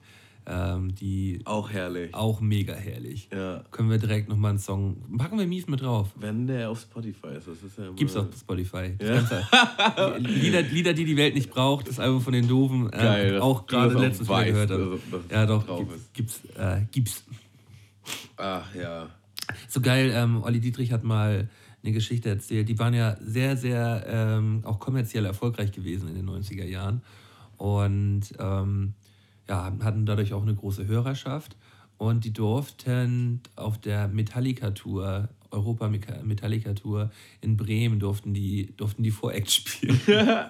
[0.48, 2.14] Ähm, die Auch herrlich.
[2.14, 3.30] auch mega herrlich.
[3.32, 3.64] Ja.
[3.72, 4.98] Können wir direkt nochmal einen Song.
[5.18, 6.10] Packen wir Mief mit drauf.
[6.20, 7.96] Wenn der auf Spotify ist, das ist ja immer.
[7.96, 8.94] Gibt's auf Spotify.
[9.02, 9.16] Ja.
[9.16, 9.48] Ganze-
[10.20, 12.88] Lieder, Lieder, die die Welt nicht braucht, das Album von den Doofen.
[12.94, 15.00] Äh, Geil, auch gerade letztes Mal gehört habe.
[15.32, 15.66] Ja, doch.
[16.14, 17.24] gibt's, äh, gibt's.
[18.38, 19.08] Ach ja.
[19.68, 21.50] So geil, ähm, Olli Dietrich hat mal
[21.84, 22.68] eine Geschichte erzählt.
[22.70, 27.02] Die waren ja sehr, sehr ähm, auch kommerziell erfolgreich gewesen in den 90er Jahren
[27.58, 28.94] und ähm,
[29.48, 31.56] ja, hatten dadurch auch eine große Hörerschaft.
[31.98, 39.50] Und die durften auf der Metallica-Tour, Europa Metallica-Tour in Bremen, durften die, durften die Voract
[39.50, 39.98] spielen.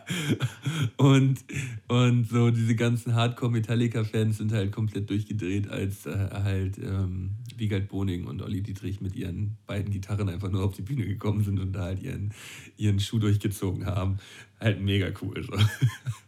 [0.97, 1.45] und,
[1.88, 8.25] und so diese ganzen Hardcore-Metallica-Fans sind halt komplett durchgedreht, als äh, halt ähm, Wiegald Boning
[8.25, 11.73] und Olli Dietrich mit ihren beiden Gitarren einfach nur auf die Bühne gekommen sind und
[11.73, 12.34] da halt ihren,
[12.75, 14.17] ihren Schuh durchgezogen haben.
[14.60, 15.43] Halt mega cool.
[15.43, 15.53] So.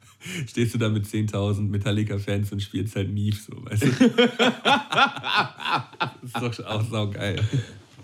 [0.48, 3.90] Stehst du da mit 10.000 Metallica-Fans und spielst halt Mief, so, weißt du?
[6.22, 7.40] das ist doch auch saugeil.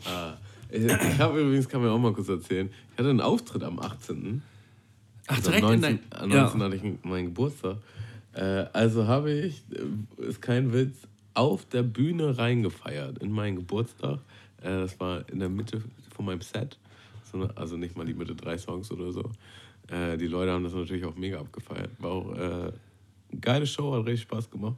[0.06, 0.34] Ah.
[0.70, 4.42] Ich, habe übrigens, kann mir auch mal kurz erzählen, ich hatte einen Auftritt am 18.
[5.28, 6.00] Ach, Also direkt am in 19.
[6.10, 6.22] dein...
[6.22, 6.44] Am Ja.
[6.44, 6.62] 19.
[6.64, 7.78] hatte ich meinen Geburtstag.
[8.34, 10.98] Äh, also habe ich, äh, ist kein Witz,
[11.36, 14.20] auf der Bühne reingefeiert in meinen Geburtstag.
[14.62, 15.82] Äh, das war in der Mitte
[16.16, 16.78] von meinem Set.
[17.56, 19.32] Also nicht mal die Mitte drei Songs oder so.
[19.90, 21.92] Äh, die Leute haben das natürlich auch mega abgefeiert.
[22.00, 22.74] War auch äh, eine
[23.42, 24.78] geile Show, hat richtig Spaß gemacht.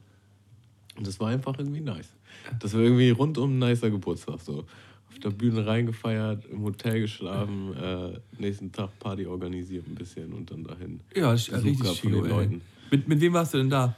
[0.97, 2.13] Und das war einfach irgendwie nice.
[2.59, 4.39] Das war irgendwie rundum ein nicer Geburtstag.
[4.41, 4.65] So.
[5.09, 10.51] Auf der Bühne reingefeiert, im Hotel geschlafen, äh, nächsten Tag Party organisiert ein bisschen und
[10.51, 10.99] dann dahin.
[11.15, 12.25] Ja, das ist richtig chill, den.
[12.29, 12.61] Leuten.
[12.91, 13.95] Mit, mit wem warst du denn da?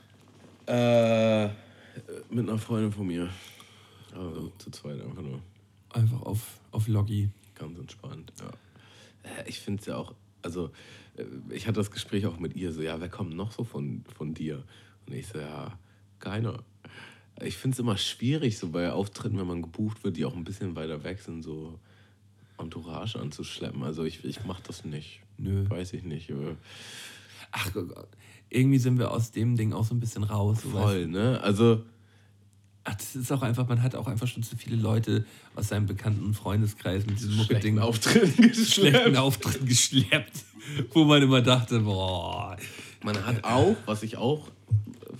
[0.68, 1.50] Äh,
[2.30, 3.30] mit einer Freundin von mir.
[4.16, 5.40] Also zu zweit einfach nur.
[5.94, 7.30] Einfach auf, auf Loggi.
[7.56, 8.50] Ganz entspannt, ja.
[9.24, 10.72] Äh, Ich finde es ja auch, also
[11.16, 14.04] äh, ich hatte das Gespräch auch mit ihr so, ja, wer kommt noch so von,
[14.16, 14.64] von dir?
[15.06, 15.78] Und ich so, ja,
[16.20, 16.64] keiner.
[17.42, 20.44] Ich finde es immer schwierig, so bei Auftritten, wenn man gebucht wird, die auch ein
[20.44, 21.80] bisschen weiter weg sind, so
[22.58, 23.84] Entourage anzuschleppen.
[23.84, 25.22] Also ich, ich mache das nicht.
[25.38, 25.70] Nö.
[25.70, 26.32] Weiß ich nicht.
[26.32, 26.58] aber
[27.52, 27.72] Ach,
[28.50, 30.62] irgendwie sind wir aus dem Ding auch so ein bisschen raus.
[30.64, 30.84] so weißt.
[30.84, 31.40] Voll, ne?
[31.42, 31.84] Also
[32.90, 35.88] Ach, das ist auch einfach, man hat auch einfach schon zu viele Leute aus seinem
[35.88, 39.18] bekannten Freundeskreis mit diesem schlechten Mucke-Ding Auftritten schlechten geschleppt.
[39.18, 40.46] Auftritt geschleppt,
[40.94, 42.56] wo man immer dachte, boah,
[43.04, 44.48] Man hat auch, was ich auch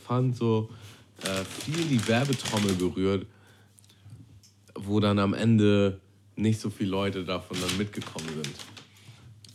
[0.08, 0.70] fand, so
[1.24, 3.26] äh, viel die Werbetrommel berührt,
[4.76, 6.00] wo dann am Ende
[6.38, 8.56] nicht so viele Leute davon dann mitgekommen sind.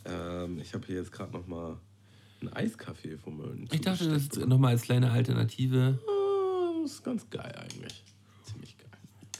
[0.05, 1.77] Ähm, ich habe hier jetzt gerade noch mal
[2.41, 3.67] einen Eiskaffee von Mölln.
[3.71, 5.97] ich dachte, das ist nochmal als kleine Alternative.
[6.07, 6.22] Ah,
[6.83, 8.03] Das ist ganz geil eigentlich.
[8.43, 8.89] Ziemlich geil.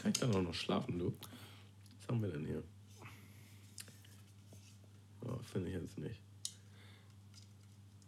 [0.02, 1.14] Kann ich dann auch noch schlafen, du?
[1.98, 2.64] Was haben wir denn hier?
[5.26, 6.22] Ja, Finde ich jetzt nicht.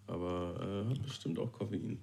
[0.08, 2.00] Aber äh, hat bestimmt auch Koffein.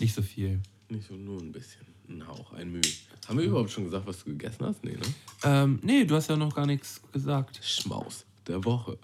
[0.00, 0.60] Nicht so viel.
[0.88, 1.86] Nicht so nur ein bisschen.
[2.08, 2.82] Ein Hauch, ein Mühe.
[3.28, 4.82] Haben wir überhaupt schon gesagt, was du gegessen hast?
[4.82, 5.14] Nee, ne?
[5.44, 7.60] Ähm, nee, du hast ja noch gar nichts gesagt.
[7.62, 8.98] Schmaus der Woche.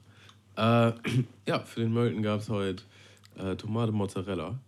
[0.57, 0.93] Äh,
[1.47, 2.83] ja, für den Mölten gab es heute
[3.37, 4.59] äh, Tomate Mozzarella.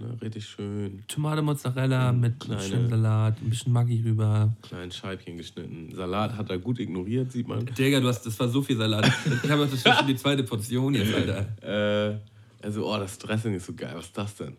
[0.00, 1.02] Ne, richtig schön.
[1.08, 4.56] Tomate Mozzarella mit kleine- Salat, ein bisschen Maggi rüber.
[4.62, 5.94] Kleinen Scheibchen geschnitten.
[5.94, 7.66] Salat hat er gut ignoriert, sieht man.
[7.66, 9.06] Digga, du hast, das war so viel Salat.
[9.44, 11.46] Ich habe das schon die zweite Portion jetzt, Alter.
[12.62, 13.92] Äh, also, oh, das Dressing ist so geil.
[13.94, 14.56] Was ist das denn?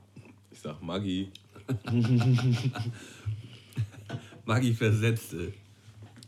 [0.51, 1.29] Ich sag Maggi.
[4.45, 5.53] Maggi versetzte.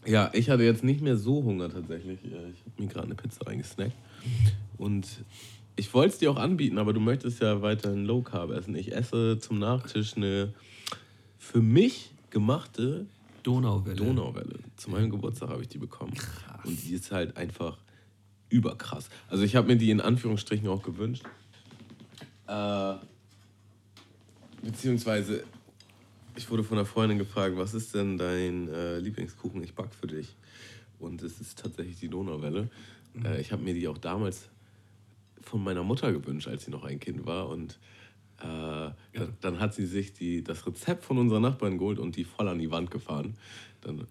[0.05, 2.19] Ja, ich hatte jetzt nicht mehr so Hunger tatsächlich.
[2.23, 3.93] Ich habe mir gerade eine Pizza reingesnackt.
[4.77, 5.07] Und
[5.75, 8.75] ich wollte es dir auch anbieten, aber du möchtest ja weiterhin Low Carb essen.
[8.75, 10.53] Ich esse zum Nachtisch eine
[11.37, 13.07] für mich gemachte
[13.43, 13.95] Donauwelle.
[13.95, 14.59] Donauwelle.
[14.77, 16.13] Zu meinem Geburtstag habe ich die bekommen.
[16.63, 17.77] Und die ist halt einfach
[18.49, 19.09] überkrass.
[19.29, 21.23] Also ich habe mir die in Anführungsstrichen auch gewünscht.
[22.47, 22.95] Äh,
[24.61, 25.43] beziehungsweise,
[26.35, 29.61] ich wurde von einer Freundin gefragt, was ist denn dein äh, Lieblingskuchen?
[29.63, 30.35] Ich back für dich.
[30.99, 32.69] Und es ist tatsächlich die Donauwelle.
[33.23, 34.49] Äh, ich habe mir die auch damals
[35.43, 37.49] von meiner Mutter gewünscht, als sie noch ein Kind war.
[37.49, 37.79] Und
[38.39, 42.23] äh, dann, dann hat sie sich die, das Rezept von unserer Nachbarn geholt und die
[42.23, 43.35] voll an die Wand gefahren.
[43.81, 44.07] Dann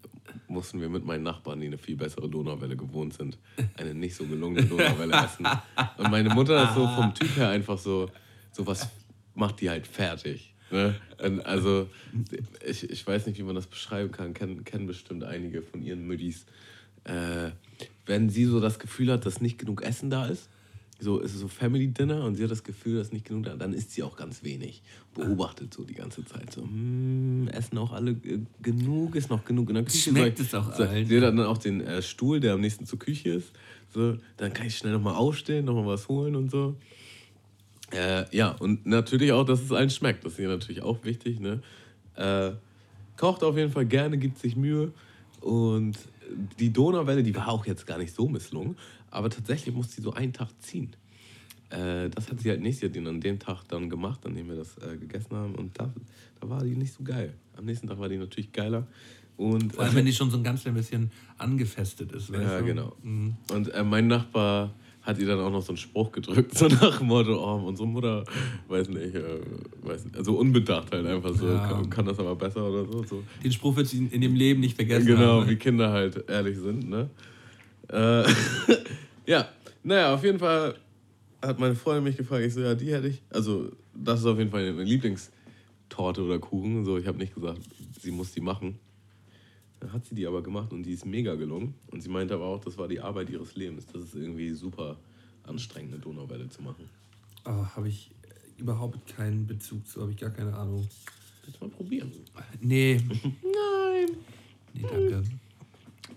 [0.49, 3.39] mussten wir mit meinen Nachbarn, die eine viel bessere Donauwelle gewohnt sind,
[3.77, 5.47] eine nicht so gelungene Donauwelle essen.
[5.99, 8.11] Und meine Mutter ist so vom Typ her einfach so,
[8.53, 8.89] so was
[9.35, 10.55] macht die halt fertig.
[10.71, 10.95] Ne?
[11.45, 11.89] Also,
[12.67, 14.35] ich, ich weiß nicht, wie man das beschreiben kann.
[14.35, 16.47] Kennen, kennen bestimmt einige von ihren Müdis.
[17.05, 17.51] Äh,
[18.07, 20.49] wenn sie so das Gefühl hat, dass nicht genug Essen da ist,
[21.03, 23.57] so ist es so Family Dinner und sie hat das Gefühl, dass nicht genug da,
[23.57, 24.83] dann isst sie auch ganz wenig.
[25.15, 29.69] Beobachtet so die ganze Zeit so, hm, essen auch alle äh, genug, ist noch genug
[29.69, 30.11] in der Küche.
[30.11, 31.07] Schmeckt so, es auch so, allen.
[31.07, 33.53] Sie hat dann auch den äh, Stuhl, der am nächsten zur Küche ist.
[33.93, 36.77] So, dann kann ich schnell nochmal aufstehen, nochmal was holen und so.
[37.91, 40.25] Äh, ja, und natürlich auch, dass es allen schmeckt.
[40.25, 41.41] Das ist ihr natürlich auch wichtig.
[41.41, 41.63] Ne?
[42.15, 42.53] Äh,
[43.17, 44.93] kocht auf jeden Fall gerne, gibt sich Mühe.
[45.41, 45.99] Und
[46.59, 48.77] die Donauwelle, die war auch jetzt gar nicht so misslungen,
[49.11, 50.95] aber tatsächlich musste sie so einen Tag ziehen.
[51.71, 54.57] Äh, das hat sie halt nächstes Jahr an dem Tag dann gemacht, an dem wir
[54.57, 55.55] das äh, gegessen haben.
[55.55, 55.93] Und da,
[56.41, 57.35] da war die nicht so geil.
[57.57, 58.87] Am nächsten Tag war die natürlich geiler.
[59.37, 62.29] Und, Vor allem, wenn die schon so ein ganz klein bisschen angefestet ist.
[62.29, 62.65] ja, du?
[62.67, 62.97] genau.
[63.03, 63.37] Mhm.
[63.51, 66.99] Und äh, mein Nachbar hat ihr dann auch noch so einen Spruch gedrückt, so nach
[66.99, 68.25] dem Motto, oh, unsere Mutter,
[68.69, 69.41] weiß nicht, äh,
[69.83, 71.67] weiß nicht, also unbedacht halt einfach so, ja.
[71.67, 73.23] kann, kann, das aber besser oder so, so.
[73.43, 75.51] Den Spruch wird sie in dem Leben nicht vergessen Genau, haben, ne?
[75.51, 77.11] wie Kinder halt ehrlich sind, ne?
[77.89, 78.25] Äh,
[79.27, 79.49] ja,
[79.83, 80.77] naja, auf jeden Fall
[81.43, 84.39] hat meine Freundin mich gefragt, ich so, ja, die hätte ich, also das ist auf
[84.39, 87.61] jeden Fall meine Lieblingstorte oder Kuchen, so, ich habe nicht gesagt,
[88.01, 88.79] sie muss die machen.
[89.83, 91.75] Dann hat sie die aber gemacht und die ist mega gelungen.
[91.91, 93.85] Und sie meinte aber auch, das war die Arbeit ihres Lebens.
[93.87, 94.97] Das ist irgendwie super
[95.43, 96.89] anstrengend, eine Donauwelle zu machen.
[97.45, 98.13] Oh, habe ich
[98.59, 100.89] überhaupt keinen Bezug zu, habe ich gar keine Ahnung.
[101.45, 102.13] Du mal probieren?
[102.61, 103.01] Nee.
[103.11, 104.17] Nein.
[104.73, 105.25] Nee, danke.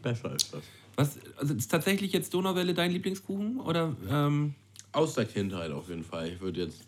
[0.04, 0.64] Besser als das.
[0.96, 3.60] Was, also ist tatsächlich jetzt Donauwelle dein Lieblingskuchen?
[3.62, 4.54] Oder, ähm
[4.92, 6.34] Aus der Kindheit auf jeden Fall.
[6.34, 6.84] Ich würde jetzt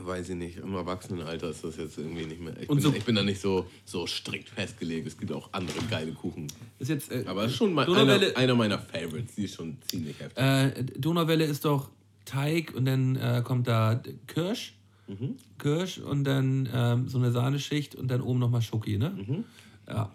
[0.00, 2.54] Weiß ich nicht, im Erwachsenenalter ist das jetzt irgendwie nicht mehr.
[2.60, 5.06] Ich, bin, so, ich bin da nicht so, so strikt festgelegt.
[5.06, 6.46] Es gibt auch andere geile Kuchen.
[6.78, 9.34] Ist jetzt, äh, Aber ist schon mal einer, einer, meiner Favorites.
[9.34, 10.42] Die ist schon ziemlich heftig.
[10.42, 11.90] Äh, Donauwelle ist doch
[12.24, 14.74] Teig und dann äh, kommt da Kirsch.
[15.06, 15.36] Mhm.
[15.58, 19.10] Kirsch und dann ähm, so eine Sahneschicht und dann oben nochmal Schoki, ne?
[19.10, 19.44] Mhm.
[19.86, 20.12] Ja.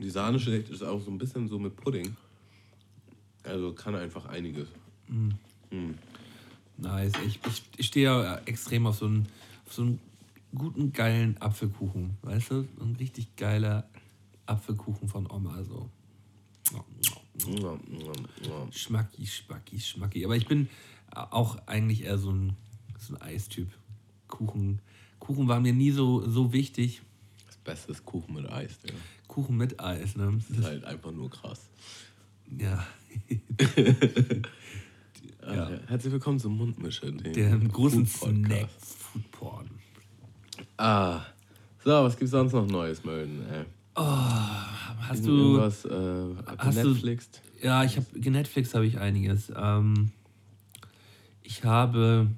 [0.00, 2.16] Die Sahneschicht ist auch so ein bisschen so mit Pudding.
[3.44, 4.68] Also kann einfach einiges.
[5.08, 5.34] Mhm.
[6.82, 7.12] Nice.
[7.24, 9.28] Ich, ich, ich stehe ja extrem auf so einen,
[9.66, 10.00] auf so einen
[10.54, 12.16] guten, geilen Apfelkuchen.
[12.22, 12.68] Weißt du?
[12.80, 13.88] Ein richtig geiler
[14.46, 15.62] Apfelkuchen von Oma.
[15.62, 15.88] So.
[18.72, 20.24] Schmacki, schmacki, schmacki.
[20.24, 20.68] Aber ich bin
[21.12, 22.56] auch eigentlich eher so ein,
[22.98, 23.68] so ein Eistyp.
[24.26, 24.80] Kuchen.
[25.20, 27.02] Kuchen war mir nie so, so wichtig.
[27.46, 28.94] Das Beste ist Kuchen mit Eis, ja.
[29.28, 30.40] Kuchen mit Eis, ne?
[30.48, 31.60] Das ist halt einfach nur krass.
[32.58, 32.84] Ja.
[35.44, 35.70] Ja.
[35.88, 37.12] Herzlich willkommen zum Mundmische.
[37.12, 39.70] Der großen Snack Food Porn.
[40.76, 41.20] Ah.
[41.84, 43.44] So, was gibt's sonst noch Neues, Mölden?
[43.50, 43.64] Ey?
[43.96, 46.24] Oh, hast du was äh,
[46.58, 47.28] hast Netflix?
[47.30, 49.52] Du, ja, ich habe Netflix habe ich einiges.
[49.54, 50.12] Ähm,
[51.42, 52.28] ich habe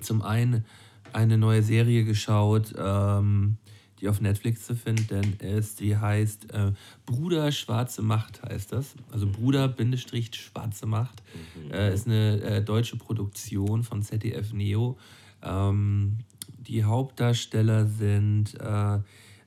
[0.00, 0.64] zum einen
[1.12, 3.58] eine neue Serie geschaut, ähm,
[4.04, 5.80] die auf Netflix zu finden ist.
[5.80, 6.72] Die heißt äh,
[7.06, 8.94] Bruder Schwarze Macht heißt das.
[9.10, 11.22] Also Bruder Bindestrich Schwarze Macht.
[11.64, 11.70] Mhm.
[11.72, 14.98] Äh, ist eine äh, deutsche Produktion von ZDF Neo.
[15.42, 16.18] Ähm,
[16.58, 18.98] die Hauptdarsteller sind äh,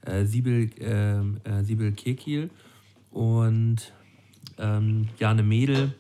[0.01, 2.49] äh, Sibyl, ähm, äh, Sibyl Kekil
[3.11, 3.93] und
[4.57, 5.93] ähm, Jane Mädel.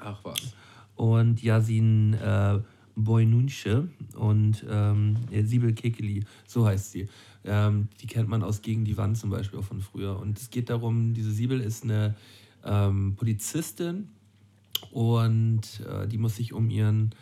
[0.00, 0.54] Ach was.
[0.96, 2.60] Und Yasin äh,
[2.96, 7.08] Boynunche und ähm, Sibyl Kekili, so heißt sie.
[7.48, 10.18] Ähm, die kennt man aus Gegen die Wand zum Beispiel auch von früher.
[10.18, 12.14] Und es geht darum, diese Siebel ist eine
[12.64, 14.08] ähm, Polizistin
[14.90, 17.14] und äh, die muss sich um ihren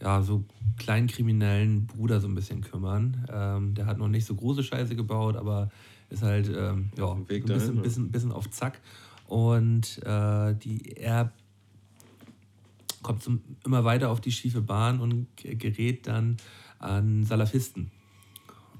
[0.00, 0.44] ja, so
[0.76, 3.26] kleinen kriminellen Bruder so ein bisschen kümmern.
[3.32, 5.70] Ähm, der hat noch nicht so große Scheiße gebaut, aber
[6.10, 8.80] ist halt ähm, ja, ein bisschen, dahin, bisschen, bisschen, auf Zack.
[9.26, 11.32] Und äh, die, er
[13.02, 16.36] kommt zum, immer weiter auf die schiefe Bahn und gerät dann
[16.78, 17.90] an Salafisten.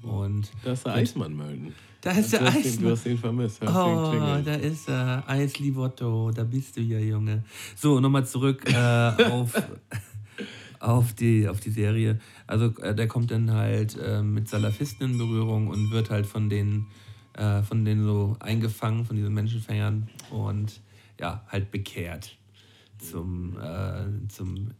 [0.05, 1.73] Und das ist der Eismann melden.
[2.01, 2.83] Da ist der Eismann.
[2.83, 3.61] Du hast ihn vermisst.
[3.61, 5.23] Hast oh, da ist er.
[5.27, 7.43] Eis Livotto, da bist du ja, Junge.
[7.75, 8.75] So, nochmal zurück äh,
[9.31, 9.53] auf,
[10.79, 12.19] auf, die, auf die Serie.
[12.45, 16.47] Also, äh, der kommt dann halt äh, mit Salafisten in Berührung und wird halt von
[16.47, 16.87] denen,
[17.33, 20.81] äh, von denen so eingefangen, von diesen Menschenfängern und
[21.19, 22.37] ja, halt bekehrt
[22.99, 24.71] zum, äh, zum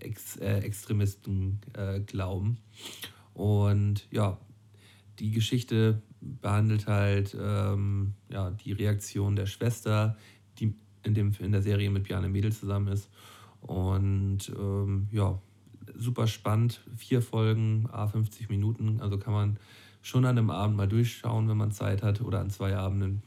[0.00, 1.60] Ex äh, Extremisten
[2.06, 2.58] glauben.
[3.32, 4.38] Und ja,
[5.18, 10.16] die Geschichte behandelt halt ähm, ja, die Reaktion der Schwester,
[10.58, 13.08] die in, dem, in der Serie mit Bjarne Mädel zusammen ist.
[13.60, 15.40] Und ähm, ja,
[15.96, 16.80] super spannend.
[16.96, 19.00] Vier Folgen, A50 Minuten.
[19.00, 19.58] Also kann man
[20.02, 23.22] schon an einem Abend mal durchschauen, wenn man Zeit hat, oder an zwei Abenden.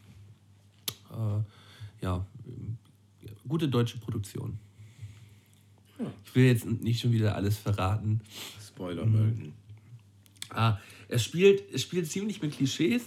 [1.11, 2.25] Äh, ja,
[3.47, 4.59] gute deutsche Produktion.
[5.99, 6.05] Ja.
[6.23, 8.21] Ich will jetzt nicht schon wieder alles verraten.
[8.61, 9.53] Spoiler melden.
[10.57, 13.03] Ah, er spielt, er spielt ziemlich mit Klischees,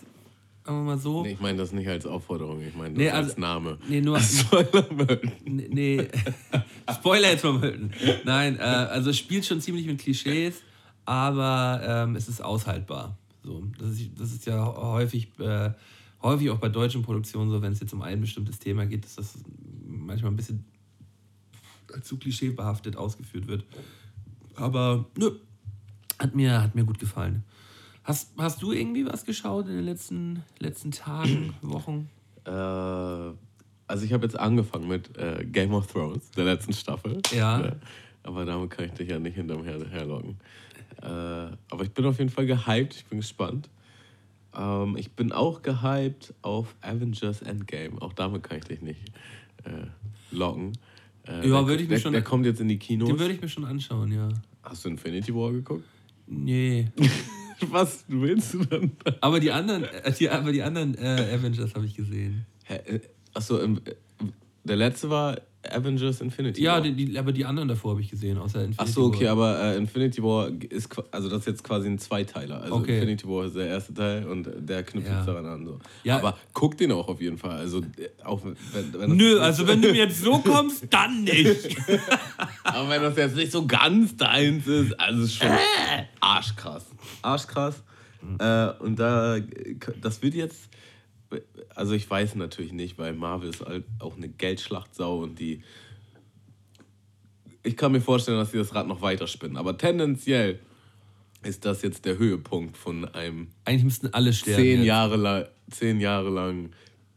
[0.65, 1.23] wir mal so.
[1.23, 3.79] Nee, ich meine das nicht als Aufforderung, ich meine das Nee, als also- Name.
[3.89, 4.21] Nee, nur.
[4.21, 6.09] Spoiler Nee, nee.
[6.93, 7.93] Spoiler jetzt vom Hütten.
[8.25, 10.63] Nein, äh, also es spielt schon ziemlich mit Klischees,
[11.05, 13.19] aber ähm, es ist aushaltbar.
[13.43, 15.71] So, das, ist, das ist ja häufig, äh,
[16.23, 19.17] häufig auch bei deutschen Produktionen so, wenn es jetzt um ein bestimmtes Thema geht, dass
[19.17, 19.35] das
[19.87, 20.65] manchmal ein bisschen
[22.03, 23.65] zu klischeebehaftet ausgeführt wird.
[24.55, 25.33] Aber nö,
[26.21, 27.43] hat mir, hat mir gut gefallen.
[28.05, 32.09] Hast, hast du irgendwie was geschaut in den letzten, letzten Tagen, Wochen?
[32.45, 37.21] Äh, also ich habe jetzt angefangen mit äh, Game of Thrones, der letzten Staffel.
[37.35, 37.59] Ja.
[37.59, 37.77] Ne?
[38.23, 40.37] Aber damit kann ich dich ja nicht hinterm Her herlocken.
[41.03, 43.69] Äh, aber ich bin auf jeden Fall gehypt, ich bin gespannt.
[44.55, 48.01] Ähm, ich bin auch gehypt auf Avengers Endgame.
[48.03, 49.01] Auch damit kann ich dich nicht
[49.65, 49.87] äh,
[50.31, 50.73] locken.
[51.27, 53.09] Äh, Ja, würde ich mir schon- Der kommt jetzt in die Kinos.
[53.09, 54.29] Den würde ich mir schon anschauen, ja.
[54.63, 55.85] Hast du Infinity War geguckt?
[56.31, 56.87] Nee.
[57.69, 58.93] Was willst du denn?
[59.21, 62.47] Aber die anderen, äh, die, aber die anderen äh, Avengers habe ich gesehen.
[62.65, 63.01] Hä, äh,
[63.35, 63.95] Achso, ähm, äh,
[64.65, 66.81] der letzte war Avengers Infinity Ja, War.
[66.81, 69.33] die, die, aber die anderen davor habe ich gesehen, außer Infinity Ach so, okay, War.
[69.33, 72.63] aber äh, Infinity War ist also das ist jetzt quasi ein Zweiteiler.
[72.63, 72.95] Also Okay.
[72.95, 75.19] Infinity War ist der erste Teil und der knüpft Ja.
[75.19, 75.67] jetzt daran an.
[75.67, 75.79] So.
[76.05, 76.17] Ja.
[76.17, 77.59] Aber guck den auch auf jeden Fall.
[77.59, 78.57] Also äh, auch wenn,
[78.99, 81.77] wenn Nö, also so- wenn du mir jetzt so kommst, dann nicht.
[82.65, 86.05] aber wenn das jetzt nicht so ganz deins ist, also ist schon Äh.
[86.21, 86.87] arschkrass,
[87.23, 87.83] arschkrass.
[88.39, 89.39] Äh, und da
[90.01, 90.69] das wird jetzt
[91.75, 95.63] also ich weiß natürlich nicht, weil Marvel ist halt auch eine Geldschlachtsau und die
[97.63, 99.57] ich kann mir vorstellen, dass sie das Rad noch weiter spinnen.
[99.59, 100.61] Aber tendenziell
[101.43, 104.63] ist das jetzt der Höhepunkt von einem Eigentlich müssten alle sterben.
[104.63, 104.87] zehn jetzt.
[104.87, 106.71] Jahre, lang, zehn Jahre lang,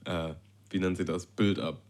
[0.05, 0.33] äh,
[0.69, 1.81] wie nennt sie das, Build-up.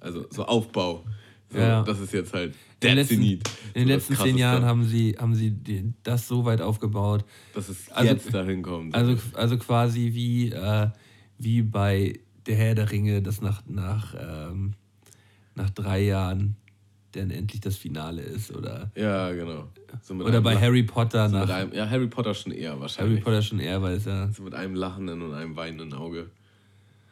[0.00, 1.04] Also so Aufbau.
[1.52, 1.82] So, Ja.
[1.82, 3.50] Das ist jetzt halt In der den letzten, Zenit.
[3.74, 7.24] in den letzten zehn Jahren haben sie, haben sie das so weit aufgebaut.
[7.54, 8.94] Dass es also- jetzt dahin kommt.
[8.94, 10.88] Also, also quasi wie, äh,
[11.40, 14.74] wie bei Der Herr der Ringe, das nach, nach, ähm,
[15.54, 16.56] nach drei Jahren
[17.12, 18.54] dann endlich das Finale ist.
[18.54, 19.68] Oder, ja, genau.
[20.02, 22.80] So oder einem bei Harry Potter so nach einem, Ja, Harry Potter schon eher Harry
[22.80, 23.24] wahrscheinlich.
[23.24, 24.30] Potter schon eher, weil es ja.
[24.32, 26.30] So mit einem lachenden und einem weinenden Auge.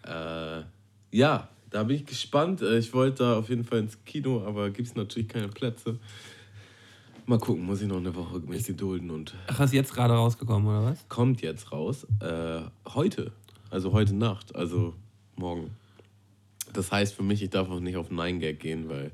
[0.05, 0.62] Äh,
[1.11, 2.62] ja, da bin ich gespannt.
[2.62, 5.99] Äh, Ich wollte da auf jeden Fall ins Kino, aber gibt es natürlich keine Plätze.
[7.27, 10.67] Mal gucken, muss ich noch eine Woche mich gedulden und Ach, ist jetzt gerade rausgekommen,
[10.67, 11.07] oder was?
[11.09, 12.07] kommt jetzt raus.
[12.21, 12.61] Äh,
[12.95, 13.33] heute.
[13.71, 14.55] Also heute Nacht.
[14.55, 14.95] Also
[15.37, 15.71] morgen.
[16.73, 19.13] Das heißt für mich, ich darf auch nicht auf 9gag gehen, weil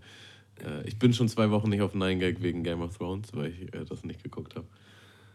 [0.65, 3.75] äh, ich bin schon zwei Wochen nicht auf 9gag wegen Game of Thrones, weil ich
[3.75, 4.67] äh, das nicht geguckt habe.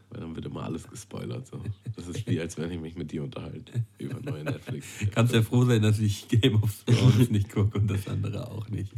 [0.10, 1.48] Weil dann wird immer alles gespoilert.
[1.48, 1.62] So.
[1.96, 4.88] Das ist wie, als wenn ich mich mit dir unterhalte über neue Netflix.
[5.12, 8.68] Kannst ja froh sein, dass ich Game of Thrones nicht gucke und das andere auch
[8.70, 8.92] nicht.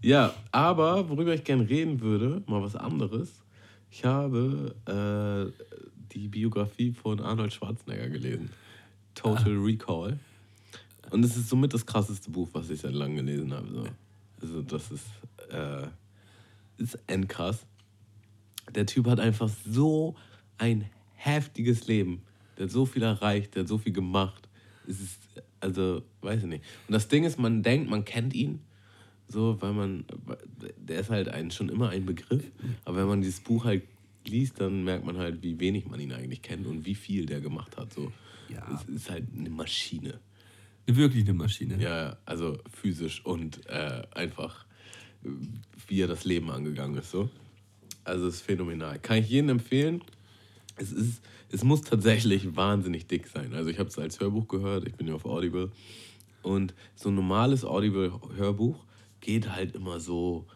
[0.00, 3.42] Ja, aber worüber ich gerne reden würde, mal was anderes.
[3.90, 5.64] Ich habe äh,
[6.12, 8.50] die Biografie von Arnold Schwarzenegger gelesen.
[9.16, 10.18] Total Recall.
[11.10, 13.68] Und es ist somit das krasseste Buch, was ich seit langem gelesen habe.
[13.68, 13.86] So.
[14.40, 15.06] Also das ist,
[15.50, 15.86] äh,
[16.78, 17.66] ist endkrass.
[18.74, 20.16] Der Typ hat einfach so
[20.58, 22.22] ein heftiges Leben.
[22.56, 24.48] Der hat so viel erreicht, der hat so viel gemacht.
[24.86, 25.18] Es ist,
[25.60, 26.64] also, weiß ich nicht.
[26.86, 28.60] Und das Ding ist, man denkt, man kennt ihn.
[29.28, 30.04] So, weil man,
[30.76, 32.44] der ist halt ein, schon immer ein Begriff.
[32.84, 33.82] Aber wenn man dieses Buch halt
[34.28, 37.40] liest, dann merkt man halt, wie wenig man ihn eigentlich kennt und wie viel der
[37.40, 37.92] gemacht hat.
[37.92, 38.12] So.
[38.48, 38.66] Ja.
[38.74, 40.20] Es ist halt eine Maschine.
[40.86, 41.82] Wirklich eine Maschine.
[41.82, 44.66] Ja, also physisch und äh, einfach,
[45.88, 47.10] wie er das Leben angegangen ist.
[47.10, 47.28] So.
[48.04, 48.98] Also es ist phänomenal.
[49.00, 50.02] Kann ich jedem empfehlen.
[50.76, 53.54] Es, ist, es muss tatsächlich wahnsinnig dick sein.
[53.54, 55.72] Also ich habe es als Hörbuch gehört, ich bin ja auf Audible.
[56.42, 58.84] Und so ein normales Audible-Hörbuch
[59.20, 60.46] geht halt immer so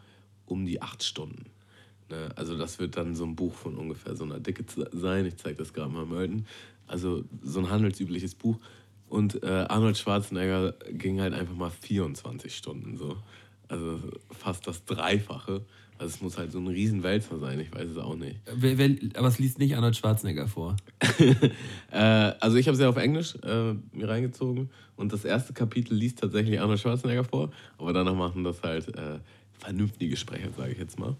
[0.45, 1.49] um die acht Stunden.
[2.11, 2.29] Ne?
[2.35, 5.25] Also das wird dann so ein Buch von ungefähr so einer Dicke sein.
[5.25, 6.45] Ich zeige das gerade mal Melton.
[6.87, 8.57] Also so ein handelsübliches Buch.
[9.07, 13.17] Und äh, Arnold Schwarzenegger ging halt einfach mal 24 Stunden so.
[13.67, 13.99] Also
[14.31, 15.65] fast das Dreifache.
[15.97, 18.37] Also es muss halt so ein Riesenwälzer sein, ich weiß es auch nicht.
[18.51, 20.75] Wer, wer, aber es liest nicht Arnold Schwarzenegger vor.
[21.91, 25.93] Äh, also ich habe es ja auf Englisch äh, mir reingezogen und das erste Kapitel
[25.93, 29.19] liest tatsächlich Arnold Schwarzenegger vor, aber danach machen das halt äh,
[29.59, 31.17] vernünftige Sprecher, sage ich jetzt mal.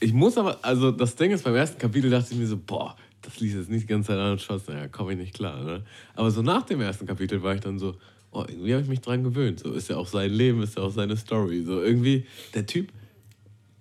[0.00, 2.96] Ich muss aber, also das Ding ist, beim ersten Kapitel dachte ich mir so, boah,
[3.22, 5.62] das liest jetzt nicht die ganze Zeit Arnold Schwarzenegger, komme ich nicht klar.
[5.62, 5.84] Ne?
[6.14, 7.96] Aber so nach dem ersten Kapitel war ich dann so,
[8.30, 9.60] oh, irgendwie habe ich mich dran gewöhnt.
[9.60, 11.62] So ist ja auch sein Leben, ist ja auch seine Story.
[11.62, 12.92] So irgendwie, der Typ,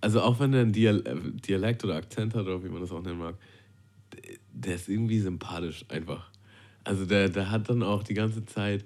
[0.01, 3.01] also auch wenn er einen äh, Dialekt oder Akzent hat oder wie man das auch
[3.01, 3.35] nennen mag,
[4.53, 6.31] der ist irgendwie sympathisch einfach.
[6.83, 8.85] Also der, der hat dann auch die ganze Zeit,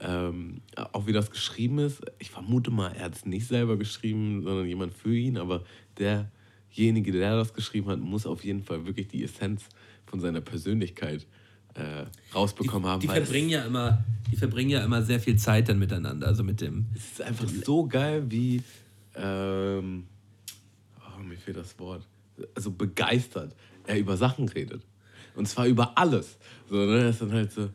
[0.00, 0.60] ähm,
[0.92, 4.66] auch wie das geschrieben ist, ich vermute mal, er hat es nicht selber geschrieben, sondern
[4.66, 5.64] jemand für ihn, aber
[6.76, 9.64] derjenige, der das geschrieben hat, muss auf jeden Fall wirklich die Essenz
[10.06, 11.26] von seiner Persönlichkeit
[11.74, 12.04] äh,
[12.34, 13.00] rausbekommen die, haben.
[13.00, 16.60] Die verbringen ja immer, die verbringen ja immer sehr viel Zeit dann miteinander, also mit
[16.60, 16.86] dem.
[16.94, 18.62] Es ist einfach so geil, wie
[19.14, 20.06] ähm,
[20.96, 22.06] oh, mir fehlt das Wort.
[22.54, 23.54] Also begeistert
[23.86, 24.82] er über Sachen redet.
[25.34, 26.38] Und zwar über alles.
[26.68, 27.00] So, ne?
[27.00, 27.70] Er ist dann halt so,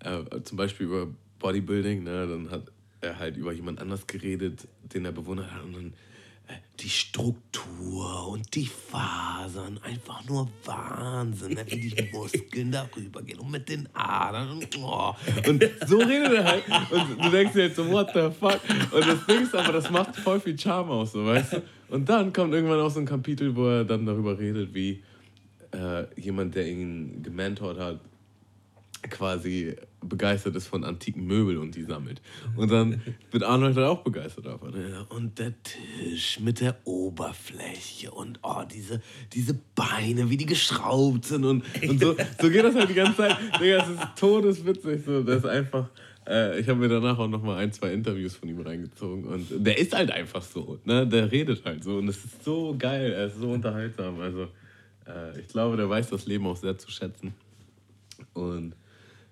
[0.00, 2.26] äh, zum Beispiel über Bodybuilding, ne?
[2.26, 5.64] dann hat er halt über jemand anders geredet, den er bewundert hat.
[5.64, 5.92] Und dann
[6.80, 11.64] die Struktur und die Fasern, einfach nur Wahnsinn, ne?
[11.66, 14.50] wie die Muskeln darüber gehen und mit den Adern.
[14.52, 15.14] Und, oh.
[15.46, 16.64] und so redet er halt.
[16.90, 18.60] Und du denkst dir jetzt so, what the fuck?
[18.92, 21.62] Und das Ding ist aber, das macht voll viel Charme aus, so, weißt du?
[21.90, 25.02] Und dann kommt irgendwann auch so ein Kapitel, wo er dann darüber redet, wie
[25.72, 28.00] äh, jemand, der ihn gementort hat,
[29.08, 32.20] quasi begeistert ist von antiken Möbeln und die sammelt.
[32.56, 34.74] Und dann wird Arnold dann auch begeistert davon.
[35.08, 39.00] Und der Tisch mit der Oberfläche und oh, diese,
[39.32, 43.16] diese Beine, wie die geschraubt sind und, und so, so geht das halt die ganze
[43.16, 43.36] Zeit.
[43.60, 45.02] Digga, es ist todeswitzig.
[45.04, 45.22] So.
[45.22, 45.88] Das ist einfach.
[46.26, 49.46] Äh, ich habe mir danach auch noch mal ein, zwei Interviews von ihm reingezogen und
[49.50, 50.78] der ist halt einfach so.
[50.84, 51.06] Ne?
[51.06, 54.20] Der redet halt so und es ist so geil, er ist so unterhaltsam.
[54.20, 54.48] Also
[55.06, 57.34] äh, ich glaube, der weiß das Leben auch sehr zu schätzen.
[58.34, 58.74] Und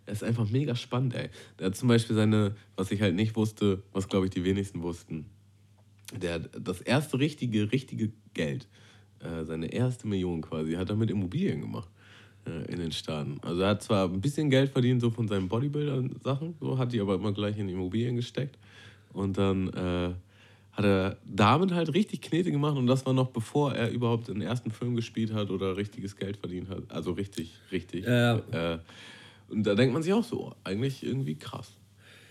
[0.09, 1.29] er ist einfach mega spannend, ey.
[1.59, 4.83] Der hat zum Beispiel seine, was ich halt nicht wusste, was glaube ich die wenigsten
[4.83, 5.27] wussten.
[6.17, 8.67] Der hat das erste richtige, richtige Geld,
[9.21, 11.91] äh, seine erste Million quasi, hat er mit Immobilien gemacht
[12.47, 13.39] äh, in den Staaten.
[13.43, 17.01] Also er hat zwar ein bisschen Geld verdient so von seinen Bodybuilder-Sachen, so hat die
[17.01, 18.57] aber immer gleich in Immobilien gesteckt.
[19.13, 20.15] Und dann äh,
[20.73, 24.41] hat er damit halt richtig Knete gemacht und das war noch bevor er überhaupt den
[24.41, 26.85] ersten Film gespielt hat oder richtiges Geld verdient hat.
[26.89, 28.07] Also richtig, richtig.
[28.07, 28.39] Ja.
[28.53, 28.79] Äh,
[29.49, 31.77] und da denkt man sich auch so, eigentlich irgendwie krass.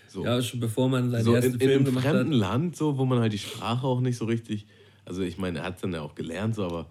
[0.08, 0.24] So.
[0.24, 2.32] Ja, schon bevor man seinen so ersten in, Film in einem fremden.
[2.32, 4.66] Land, so, wo man halt die Sprache auch nicht so richtig.
[5.04, 6.86] Also ich meine, er hat es dann ja auch gelernt, so, aber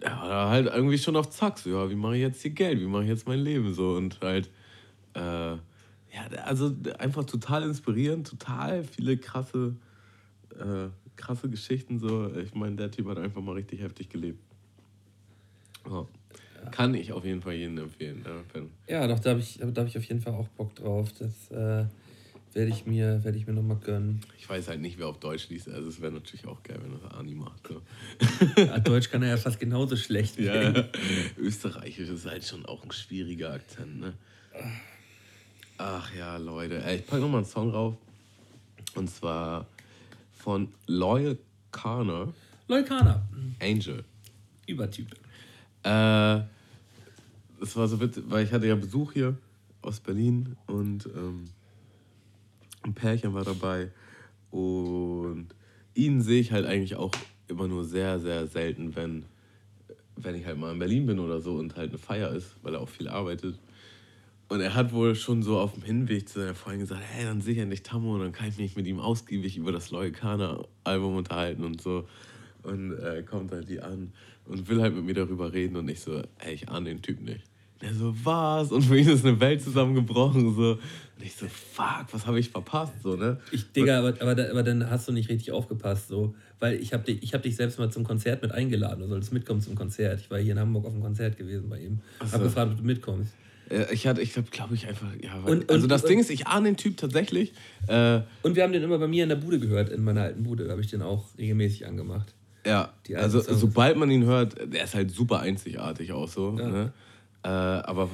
[0.00, 1.58] er war da halt irgendwie schon auf Zack.
[1.58, 2.80] So, ja, wie mache ich jetzt hier Geld?
[2.80, 3.72] Wie mache ich jetzt mein Leben?
[3.72, 4.50] So und halt,
[5.14, 5.58] äh, ja,
[6.44, 9.76] also einfach total inspirierend, total viele krasse,
[10.58, 11.98] äh, krasse Geschichten.
[11.98, 12.30] So.
[12.36, 14.40] Ich meine, der Typ hat einfach mal richtig heftig gelebt.
[15.88, 16.06] Ja.
[16.70, 18.24] Kann ich auf jeden Fall jedem empfehlen.
[18.88, 21.10] Ja, Ja, doch, da habe ich, da hab ich auf jeden Fall auch Bock drauf.
[21.18, 21.86] Das äh,
[22.54, 24.20] werde ich mir, werd ich mir nochmal gönnen.
[24.38, 25.68] Ich weiß halt nicht, wer auf Deutsch liest.
[25.68, 27.68] Also es wäre natürlich auch geil, wenn das Ani macht.
[27.68, 27.82] So.
[28.62, 30.38] Ja, Deutsch kann er ja fast genauso schlecht.
[30.38, 30.72] Ja,
[31.38, 34.14] Österreichisch ist halt schon auch ein schwieriger Akzent, ne?
[35.78, 36.82] Ach ja, Leute.
[36.82, 37.94] Ey, ich packe nochmal einen Song rauf.
[38.94, 39.66] Und zwar
[40.32, 41.36] von Loyal
[41.70, 42.32] Carner,
[42.68, 43.22] Leukana,
[43.60, 44.02] Angel.
[44.66, 45.14] Übertyp.
[45.82, 46.40] Äh,
[47.60, 49.36] das war so witzig, weil ich hatte ja Besuch hier
[49.82, 51.44] aus Berlin und ähm,
[52.82, 53.90] ein Pärchen war dabei.
[54.50, 55.48] Und
[55.94, 57.12] ihn sehe ich halt eigentlich auch
[57.48, 59.24] immer nur sehr, sehr selten, wenn,
[60.16, 62.74] wenn ich halt mal in Berlin bin oder so und halt eine Feier ist, weil
[62.74, 63.58] er auch viel arbeitet.
[64.48, 67.40] Und er hat wohl schon so auf dem Hinweg zu seiner Freundin gesagt, hey, dann
[67.40, 71.16] sehe ich endlich Tammo und dann kann ich mich mit ihm ausgiebig über das Loyalkana-Album
[71.16, 72.06] unterhalten und so.
[72.62, 74.12] Und äh, kommt halt die an
[74.48, 77.20] und will halt mit mir darüber reden und ich so, ey, ich ahne den Typ
[77.20, 77.42] nicht.
[77.82, 78.72] Der so, was?
[78.72, 80.54] Und für ihn ist eine Welt zusammengebrochen.
[80.54, 80.72] So.
[80.72, 80.78] Und
[81.22, 82.94] ich so, fuck, was habe ich verpasst?
[83.02, 83.38] So, ne?
[83.52, 86.34] Ich, Digga, aber, aber, aber dann hast du nicht richtig aufgepasst, so.
[86.58, 89.00] Weil ich habe dich, ich hab dich selbst mal zum Konzert mit eingeladen.
[89.02, 90.20] Du solltest mitkommen zum Konzert.
[90.20, 92.00] Ich war hier in Hamburg auf dem Konzert gewesen bei ihm.
[92.24, 92.32] So.
[92.32, 93.32] Hab gefragt, ob du mitkommst.
[93.92, 96.18] Ich hatte, ich glaube, glaube ich einfach, ja, weil, Und- also und- das und- Ding
[96.20, 97.52] ist, ich ahne den Typ tatsächlich.
[97.88, 100.44] Äh, Und wir haben den immer bei mir in der Bude gehört, in meiner alten
[100.44, 100.64] Bude.
[100.64, 102.32] Da habe ich den auch regelmäßig angemacht.
[102.66, 103.60] Ja, also Songs.
[103.60, 106.50] sobald man ihn hört, der ist halt super einzigartig auch so.
[106.52, 106.92] Ne?
[107.42, 108.10] Äh, aber,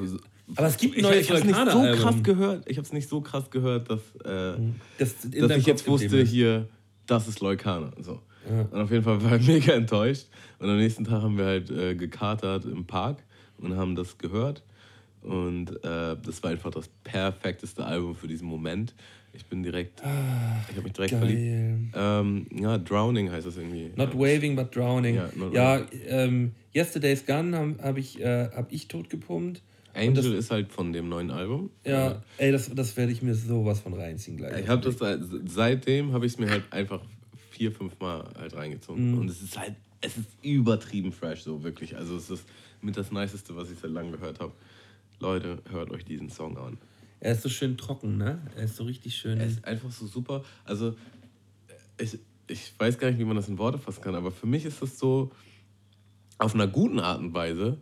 [0.56, 2.68] Aber es gibt ein ich, ich habe es nicht so krass gehört.
[2.68, 4.58] Ich habe es nicht so krass gehört, dass, äh,
[4.98, 6.30] Das in dass ich jetzt Kopf wusste geblieben ist.
[6.32, 6.68] hier,
[7.06, 7.92] das ist Leukana.
[8.00, 8.20] So.
[8.50, 8.62] Ja.
[8.70, 10.26] Und auf jeden Fall war ich mega enttäuscht.
[10.58, 13.22] Und am nächsten Tag haben wir halt äh, gekatert im Park
[13.58, 14.62] und haben das gehört.
[15.22, 18.92] Und äh, das war einfach das perfekteste Album für diesen Moment.
[19.34, 20.06] Ich bin direkt, ich
[20.76, 21.40] habe mich direkt verliebt.
[21.92, 22.20] Geil.
[22.20, 23.90] Ähm, ja, Drowning heißt das irgendwie.
[23.96, 25.14] Not waving, but drowning.
[25.16, 29.62] Ja, Ja, ähm, Yesterday's Gun habe hab ich, äh, hab ich tot gepumpt.
[29.94, 31.70] Angel das, ist halt von dem neuen Album.
[31.84, 34.62] ja, ey, das, das werde ich mir sowas von reinziehen gleich.
[34.62, 37.00] Ich habe das seit- seitdem habe ich es mir halt einfach
[37.50, 38.58] vier, fünf Mal halt Mhm.
[38.58, 39.18] reingezogen.
[39.18, 41.96] Und es ist halt, es ist übertrieben fresh, so wirklich.
[41.96, 42.44] Also es ist
[42.80, 44.52] mit das Niceste, was ich seit langem gehört habe.
[45.20, 46.78] Leute, hört euch diesen Song an.
[47.22, 48.40] Er ist so schön trocken, ne?
[48.56, 49.38] Er ist so richtig schön.
[49.38, 50.42] Er ist einfach so super.
[50.64, 50.96] Also
[51.96, 52.18] ich,
[52.48, 54.82] ich weiß gar nicht, wie man das in Worte fassen kann, aber für mich ist
[54.82, 55.30] das so
[56.38, 57.78] auf einer guten Art und Weise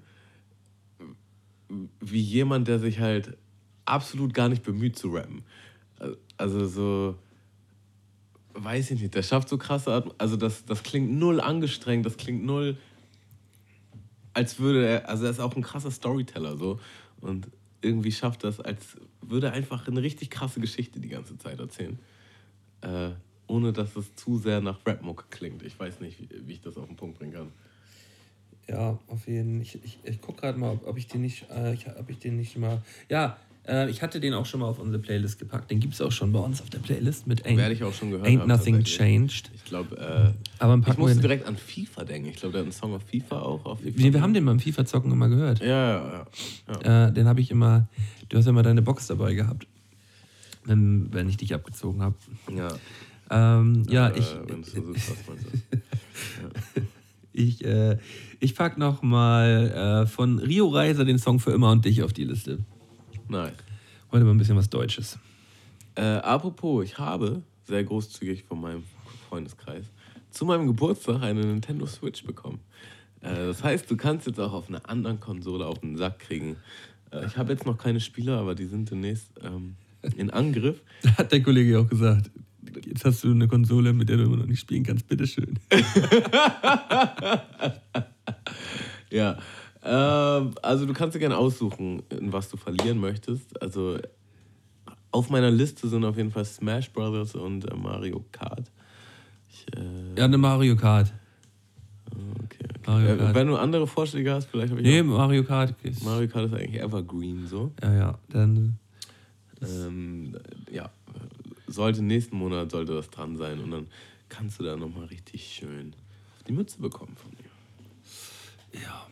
[2.00, 3.38] wie jemand, der sich halt
[3.86, 5.42] absolut gar nicht bemüht zu rappen.
[6.36, 7.16] Also so,
[8.52, 12.18] weiß ich nicht, der schafft so krasse Art, also das, das klingt null angestrengt, das
[12.18, 12.76] klingt null
[14.34, 16.78] als würde er, also er ist auch ein krasser Storyteller so
[17.20, 17.48] und
[17.82, 21.98] irgendwie schafft das, als würde einfach eine richtig krasse Geschichte die ganze Zeit erzählen.
[22.82, 23.10] Äh,
[23.46, 25.62] ohne dass es zu sehr nach Rapmucke klingt.
[25.62, 27.52] Ich weiß nicht, wie, ich das auf den Punkt bringen kann.
[28.68, 29.62] Ja, auf jeden Fall.
[29.62, 32.56] Ich, ich, ich gucke gerade mal, ob, ob, ich den nicht, äh, ich, ich nicht
[32.56, 32.80] mal.
[33.08, 35.70] Ja, äh, ich hatte den auch schon mal auf unsere Playlist gepackt.
[35.70, 37.92] Den gibt es auch schon bei uns auf der Playlist mit Ain't, Werde ich auch
[37.92, 39.50] schon gehört Ain't haben, Nothing Changed.
[39.54, 42.28] Ich glaube, äh, Aber ich musste direkt an FIFA denken.
[42.28, 43.64] Ich glaube, der hat einen Song auf FIFA auch.
[43.64, 45.60] Auf FIFA nee, wir haben den beim FIFA-Zocken immer gehört.
[45.60, 46.26] Ja, ja,
[46.68, 46.80] ja.
[46.82, 47.08] ja.
[47.08, 47.88] Äh, den habe ich immer,
[48.28, 49.66] du hast ja immer deine Box dabei gehabt.
[50.64, 52.16] Wenn, wenn ich dich abgezogen habe.
[52.54, 52.68] Ja.
[53.30, 54.36] Ähm, ja, äh, ich.
[54.46, 55.24] Wenn du so sagst,
[56.42, 56.82] ja.
[57.32, 57.98] ich, äh,
[58.40, 62.12] ich pack noch mal äh, von Rio Reiser den Song für immer und dich auf
[62.12, 62.58] die Liste.
[63.30, 63.52] Nein.
[64.10, 65.16] Heute mal ein bisschen was Deutsches.
[65.94, 68.82] Äh, apropos, ich habe sehr großzügig von meinem
[69.28, 69.84] Freundeskreis
[70.32, 72.58] zu meinem Geburtstag eine Nintendo Switch bekommen.
[73.20, 76.56] Äh, das heißt, du kannst jetzt auch auf einer anderen Konsole auf den Sack kriegen.
[77.12, 79.76] Äh, ich habe jetzt noch keine Spieler, aber die sind demnächst ähm,
[80.16, 80.82] in Angriff.
[81.16, 82.32] Hat der Kollege auch gesagt.
[82.84, 85.06] Jetzt hast du eine Konsole, mit der du immer noch nicht spielen kannst.
[85.06, 85.56] Bitteschön.
[89.10, 89.38] ja.
[89.82, 93.60] Ähm, also du kannst dir gerne aussuchen, in was du verlieren möchtest.
[93.62, 93.98] Also
[95.10, 98.70] auf meiner Liste sind auf jeden Fall Smash Brothers und äh, Mario Kart.
[99.48, 101.12] Ich, äh, ja, eine Mario Kart.
[102.10, 102.80] Okay, okay.
[102.86, 103.34] Mario äh, Kart.
[103.34, 104.86] Wenn du andere Vorschläge hast, vielleicht habe ich.
[104.86, 105.74] Nee, Mario Kart.
[105.82, 107.72] Ist Mario Kart ist eigentlich Evergreen so.
[107.82, 108.18] Ja, ja.
[108.28, 108.78] Dann.
[109.62, 110.36] Ähm,
[110.70, 110.90] ja,
[111.66, 113.86] sollte nächsten Monat sollte das dran sein und dann
[114.28, 115.94] kannst du da nochmal richtig schön
[116.36, 118.80] auf die Mütze bekommen von mir.
[118.80, 119.06] Ja.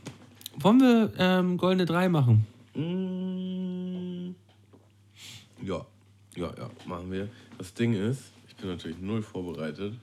[0.60, 2.44] Wollen wir ähm, Goldene 3 machen?
[2.74, 4.34] Mm.
[5.64, 5.86] Ja,
[6.34, 7.28] ja, ja, machen wir.
[7.58, 9.94] Das Ding ist, ich bin natürlich null vorbereitet.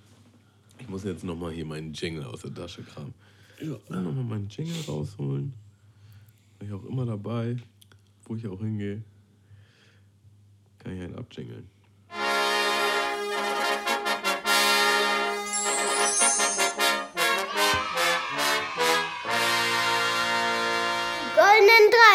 [0.80, 3.14] Ich muss jetzt nochmal hier meinen Jingle aus der Tasche kramen.
[3.62, 3.78] Ja.
[4.02, 5.54] Nochmal meinen Jingle rausholen.
[6.60, 7.58] Bin ich auch immer dabei,
[8.26, 9.04] wo ich auch hingehe.
[10.80, 11.68] Kann ich einen abjingeln.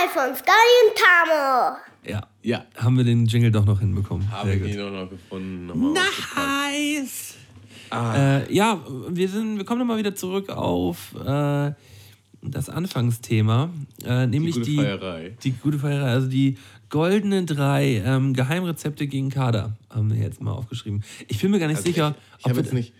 [0.08, 1.76] Von Sky und Tamo.
[2.06, 2.26] Ja.
[2.42, 2.64] Ja.
[2.76, 4.30] Haben wir den Jingle doch noch hinbekommen.
[4.30, 5.92] Habe ich ihn auch noch gefunden.
[5.92, 7.34] nice!
[7.90, 8.38] Ah.
[8.38, 11.72] Äh, ja, wir, sind, wir kommen nochmal wieder zurück auf äh,
[12.40, 13.70] das Anfangsthema,
[14.04, 15.36] äh, nämlich die gute die, Feierei.
[15.42, 16.56] Die gute Feierei, also die
[16.88, 21.02] goldenen drei ähm, Geheimrezepte gegen Kader, haben wir jetzt mal aufgeschrieben.
[21.26, 22.94] Ich bin mir gar nicht also sicher, ich, ich ob jetzt nicht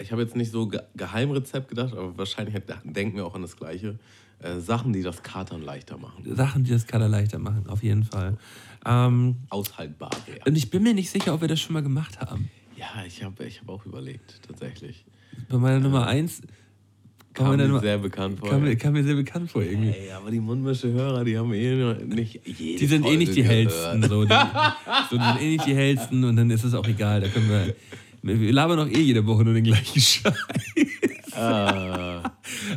[0.00, 3.98] ich habe jetzt nicht so Geheimrezept gedacht, aber wahrscheinlich denken wir auch an das Gleiche.
[4.42, 6.24] Äh, Sachen, die das Katern leichter machen.
[6.34, 8.38] Sachen, die das Kater leichter machen, auf jeden Fall.
[8.86, 10.40] Ähm, Aushaltbar wäre.
[10.46, 12.50] Und ich bin mir nicht sicher, ob wir das schon mal gemacht haben.
[12.76, 15.04] Ja, ich habe ich hab auch überlegt, tatsächlich.
[15.50, 16.40] Bei meiner äh, Nummer 1
[17.34, 18.48] kam mir Nummer, sehr bekannt vor.
[18.48, 19.90] Kam, kam, mir sehr bekannt vor irgendwie.
[19.90, 23.44] Ey, aber die Mundmische-Hörer, die haben eh nicht jede Die sind Folge eh nicht die
[23.44, 24.02] hellsten.
[24.08, 24.34] So, die,
[25.10, 27.20] so, die sind eh nicht die hellsten und dann ist es auch egal.
[27.20, 27.74] Da können wir
[28.22, 30.34] wir labern doch eh jede Woche nur den gleichen Scheiß.
[31.34, 32.29] Ah.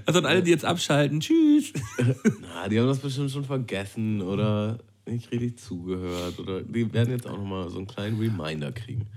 [0.06, 1.74] Also an alle, die jetzt abschalten, tschüss.
[2.42, 6.40] Na, die haben das bestimmt schon vergessen oder nicht richtig zugehört.
[6.40, 9.08] Oder die werden jetzt auch nochmal so einen kleinen Reminder kriegen.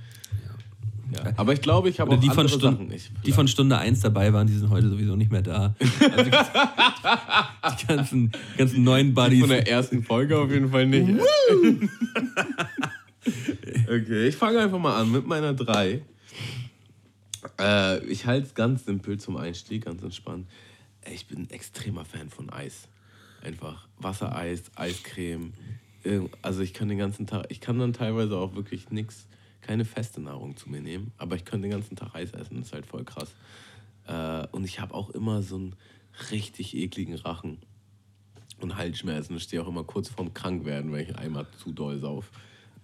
[1.13, 1.33] Ja.
[1.37, 3.13] Aber ich glaube, ich habe auch die von Sachen nicht.
[3.25, 5.75] Die von Stunde 1 dabei waren, die sind heute sowieso nicht mehr da.
[7.63, 9.35] Also die ganzen, ganzen neuen Buddies.
[9.35, 11.09] Die von der ersten Folge auf jeden Fall nicht.
[13.87, 16.03] okay, ich fange einfach mal an mit meiner 3.
[17.59, 20.49] Äh, ich halte es ganz simpel zum Einstieg, ganz entspannt.
[21.13, 22.89] Ich bin ein extremer Fan von Eis.
[23.43, 25.53] Einfach Wassereis, Eiscreme.
[26.43, 29.27] Also ich kann den ganzen Tag, ich kann dann teilweise auch wirklich nichts,
[29.61, 32.69] keine feste Nahrung zu mir nehmen, aber ich kann den ganzen Tag Eis essen, das
[32.69, 33.35] ist halt voll krass.
[34.07, 35.77] Äh, und ich habe auch immer so einen
[36.31, 37.59] richtig ekligen Rachen
[38.61, 39.37] und Halsschmerzen.
[39.37, 42.31] Ich stehe auch immer kurz vorm Krankwerden, wenn ich einmal zu doll sauf.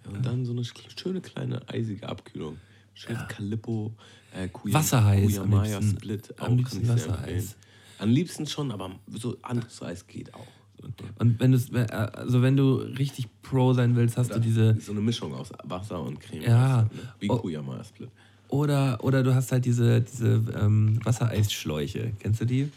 [0.05, 2.59] Und dann so eine schöne kleine eisige Abkühlung.
[2.93, 3.27] Schönes ja.
[3.27, 3.95] Calippo,
[4.35, 5.37] äh, Kuya, Wassereis.
[5.39, 6.39] Am liebsten, Split.
[6.39, 7.55] Auch am liebsten Wassereis.
[7.99, 10.47] Am liebsten schon, aber so anderes Eis geht auch.
[11.19, 14.77] Und wenn du also wenn du richtig Pro sein willst, hast oder du diese.
[14.81, 16.41] So eine Mischung aus Wasser und Creme.
[16.41, 16.81] Ja.
[16.81, 16.89] Ne?
[17.19, 18.09] Wie Kuyamaya Split.
[18.49, 22.13] Oder, oder du hast halt diese, diese ähm, Wassereisschläuche.
[22.19, 22.69] Kennst du die?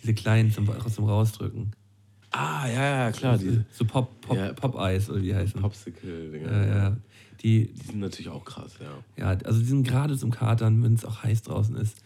[0.00, 1.72] Diese kleinen zum, zum Rausdrücken.
[2.30, 3.38] Ah, ja, ja, klar.
[3.38, 5.60] So, so Pop, Pop, ja, Pop-Eis oder wie heißen.
[5.60, 6.50] Popsicle-Dinger.
[6.50, 6.96] Ja, ja.
[7.42, 9.02] Die, die sind natürlich auch krass, ja.
[9.16, 11.96] Ja, also die sind gerade zum Katern, wenn es auch heiß draußen ist.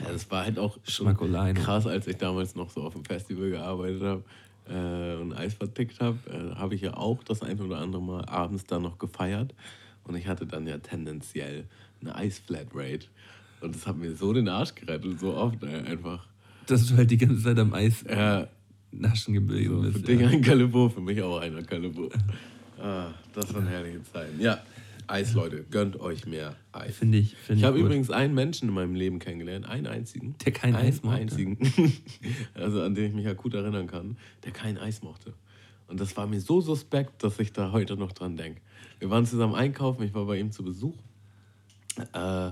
[0.00, 1.14] Ja, das war halt auch schon
[1.54, 4.24] krass, als ich damals noch so auf dem Festival gearbeitet habe
[4.68, 8.24] äh, und Eis vertickt habe, äh, habe ich ja auch das ein oder andere Mal
[8.26, 9.54] abends dann noch gefeiert.
[10.04, 11.64] Und ich hatte dann ja tendenziell
[12.00, 13.06] eine Eisflatrate.
[13.60, 16.26] Und das hat mir so den Arsch gerettet, so oft, ey, einfach.
[16.66, 18.48] Dass du halt die ganze Zeit am Eis Ja,
[18.92, 20.08] naschen geblieben so, für bist.
[20.08, 20.28] dich Ja.
[20.28, 22.10] ein Calebo, für mich auch einer Calebo.
[22.80, 24.40] Ah, das waren herrliche Zeiten.
[24.40, 24.60] Ja,
[25.06, 26.96] Eis, Leute, gönnt euch mehr Eis.
[26.96, 30.36] Finde ich, finde Ich habe übrigens einen Menschen in meinem Leben kennengelernt, einen einzigen.
[30.44, 31.18] Der kein einen Eis mochte.
[31.18, 31.58] einzigen.
[32.54, 35.34] also an den ich mich akut erinnern kann, der kein Eis mochte.
[35.88, 38.60] Und das war mir so suspekt, dass ich da heute noch dran denke.
[39.00, 40.96] Wir waren zusammen einkaufen, ich war bei ihm zu Besuch.
[42.12, 42.50] Äh,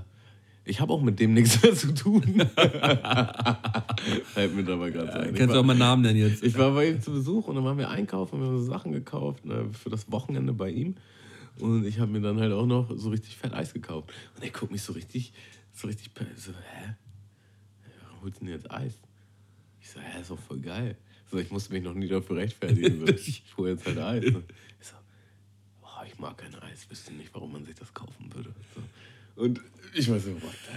[0.69, 2.23] ich habe auch mit dem nichts mehr zu tun.
[4.25, 5.31] Fällt mir dabei gerade ein.
[5.31, 6.43] Ich Kannst du auch mal Namen nennen jetzt?
[6.43, 8.93] ich war bei ihm zu Besuch und dann waren wir einkaufen, wir haben so Sachen
[8.93, 10.97] gekauft ne, für das Wochenende bei ihm.
[11.59, 14.13] Und ich habe mir dann halt auch noch so richtig fett Eis gekauft.
[14.37, 15.33] Und er guckt mich so richtig,
[15.73, 16.95] so richtig, so, hä?
[18.05, 18.95] Warum holst du denn jetzt Eis?
[19.81, 20.97] Ich so, hä, ist doch voll geil.
[21.31, 23.01] So, ich musste mich noch nie dafür rechtfertigen.
[23.01, 24.25] So, ich hole jetzt halt Eis.
[24.25, 24.97] Ich so,
[25.81, 28.55] boah, ich mag kein Eis, wüsste nicht, warum man sich das kaufen würde.
[28.75, 28.83] So.
[29.39, 29.61] Und
[29.95, 30.73] ich war so, what the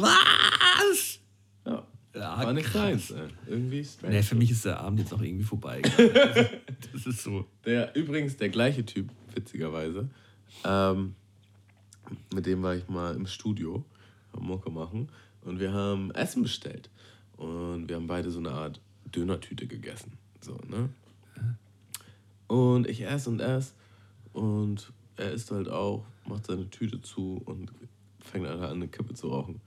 [0.00, 1.20] Was?
[1.64, 3.28] Ja, Ja, war nicht seins, ey.
[3.46, 4.14] Irgendwie strange.
[4.16, 5.80] Nee, für mich ist der Abend jetzt auch irgendwie vorbei.
[6.92, 7.46] das ist so.
[7.64, 10.10] Der übrigens der gleiche Typ, witzigerweise.
[10.64, 11.14] Ähm,
[12.34, 13.84] mit dem war ich mal im Studio
[14.32, 15.10] am Mucke machen
[15.42, 16.90] und wir haben Essen bestellt.
[17.36, 18.80] Und wir haben beide so eine Art
[19.14, 20.18] Dönertüte gegessen.
[20.40, 20.88] So, ne?
[22.48, 23.74] Und ich esse und esse
[24.32, 27.70] und er isst halt auch, macht seine Tüte zu und
[28.20, 29.60] fängt an, eine Kippe zu rauchen.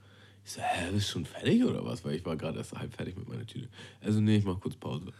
[0.44, 2.04] Ich so, hä, bist du schon fertig oder was?
[2.04, 3.68] Weil ich war gerade erst halb fertig mit meiner Tüte.
[4.00, 5.12] Also, nee, ich mach kurz Pause.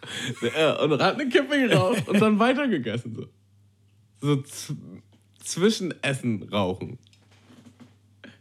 [0.82, 3.14] Und hat eine Kippe geraucht und dann weitergegessen.
[3.14, 3.26] So,
[4.20, 4.42] so
[5.42, 6.98] zwischen Essen rauchen.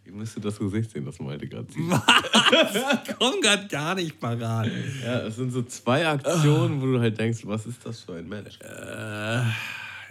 [0.05, 1.91] Ihr müsstet das Gesicht sehen, das Malte gerade sieht.
[1.91, 4.69] Ich komm grad gar nicht parat.
[5.03, 8.29] Ja, es sind so zwei Aktionen, wo du halt denkst, was ist das für ein
[8.29, 8.59] Mensch?
[8.61, 9.41] Äh,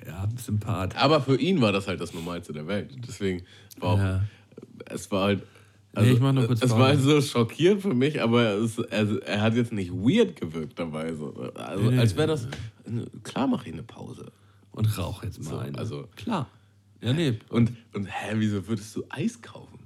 [0.06, 0.96] ja, Sympath.
[0.96, 2.90] Aber für ihn war das halt das Normalste der Welt.
[3.06, 3.42] Deswegen
[3.78, 4.22] war auch, Ja.
[4.86, 5.42] es war halt.
[5.96, 6.80] Nee, ich mach nur kurz es Pause.
[6.80, 10.76] war halt so schockierend für mich, aber es, also, er hat jetzt nicht weird gewirkt
[10.78, 11.14] dabei.
[11.14, 11.32] So.
[11.54, 12.48] Also, Nee, als wäre das.
[13.22, 14.32] Klar mache ich eine Pause.
[14.72, 15.78] Und rauch jetzt mal So, eine.
[15.78, 16.48] also- Klar.
[17.00, 17.38] Ja, nee.
[17.48, 19.78] Und, und hä, wieso würdest du Eis kaufen?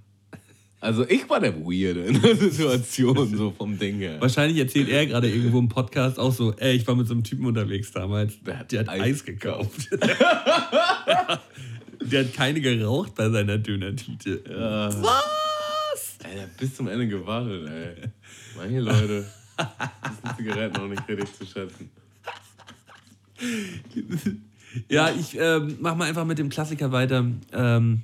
[0.81, 4.21] Also ich war der Weirde in der Situation, so vom Ding her.
[4.21, 7.25] Wahrscheinlich erzählt er gerade irgendwo im Podcast auch so, ey, ich war mit so einem
[7.25, 9.91] Typen unterwegs damals, Der hat der hat Eis Eis, gekauft.
[12.01, 14.43] der hat keine geraucht bei seiner Dönertüte.
[14.47, 15.03] Was?
[16.25, 18.09] Alter, bis zum Ende gewartet, ey.
[18.57, 19.27] Manche Leute
[19.59, 21.91] wissen Zigaretten auch nicht richtig zu schätzen.
[24.89, 27.25] Ja, ich ähm, mach mal einfach mit dem Klassiker weiter.
[27.53, 28.03] Ähm,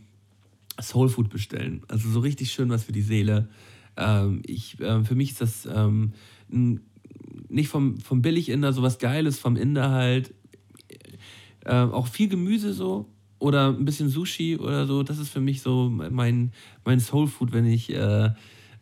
[0.80, 1.82] Soul Food bestellen.
[1.88, 3.48] Also so richtig schön was für die Seele.
[3.96, 6.12] Ähm, ich, ähm, für mich ist das ähm,
[7.48, 10.34] nicht vom, vom Billig-Inder so was Geiles, vom Inder halt.
[11.64, 13.08] Ähm, auch viel Gemüse so.
[13.38, 15.02] Oder ein bisschen Sushi oder so.
[15.02, 16.52] Das ist für mich so mein,
[16.84, 18.30] mein Soul Food, wenn ich, äh,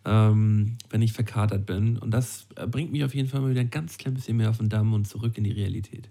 [0.05, 1.99] ähm, wenn ich verkatert bin.
[1.99, 4.51] Und das äh, bringt mich auf jeden Fall mal wieder ein ganz klein bisschen mehr
[4.51, 6.09] auf den Damm und zurück in die Realität.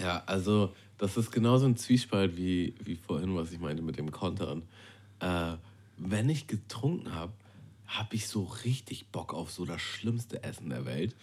[0.00, 4.10] Ja, also das ist genauso ein Zwiespalt wie, wie vorhin, was ich meinte mit dem
[4.10, 4.62] Kontern.
[5.20, 5.54] Äh,
[5.96, 7.32] wenn ich getrunken habe,
[7.86, 11.16] habe ich so richtig Bock auf so das schlimmste Essen der Welt.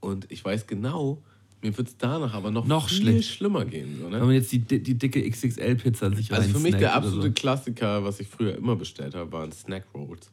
[0.00, 1.22] Und ich weiß genau,
[1.62, 3.30] mir wird es danach aber noch, Noch viel schlecht.
[3.30, 3.98] schlimmer gehen.
[4.00, 4.18] So, ne?
[4.20, 7.32] Wenn man jetzt die, die dicke XXL-Pizza sich Also für mich der absolute so.
[7.32, 10.30] Klassiker, was ich früher immer bestellt habe, waren Snack Rolls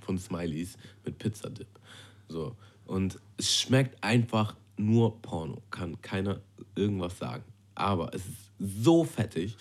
[0.00, 1.68] von Smileys mit Pizzadip.
[2.28, 2.56] So.
[2.86, 5.62] Und es schmeckt einfach nur Porno.
[5.70, 6.40] Kann keiner
[6.74, 7.44] irgendwas sagen.
[7.74, 8.50] Aber es ist
[8.84, 9.56] so fettig.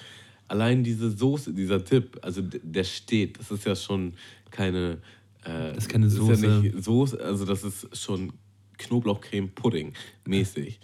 [0.48, 4.14] Allein diese Soße, dieser Dip, also der steht, das ist ja schon
[4.52, 4.98] keine.
[5.44, 6.48] Äh, Das ist keine Ja Soße.
[6.62, 8.34] nicht Soße, also das ist schon
[8.78, 9.94] Knoblauchcreme-Pudding
[10.26, 10.80] mäßig.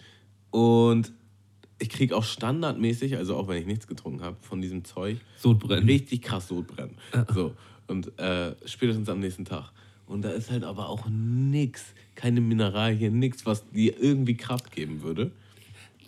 [0.52, 1.12] Und
[1.80, 5.86] ich kriege auch standardmäßig, also auch wenn ich nichts getrunken habe, von diesem Zeug, Sodbrennen.
[5.86, 6.96] richtig krass Sodbrennen.
[7.34, 7.54] So.
[7.88, 9.72] Und äh, spätestens am nächsten Tag.
[10.08, 15.02] Und da ist halt aber auch nix, keine Mineralien, nix, was dir irgendwie Kraft geben
[15.02, 15.32] würde.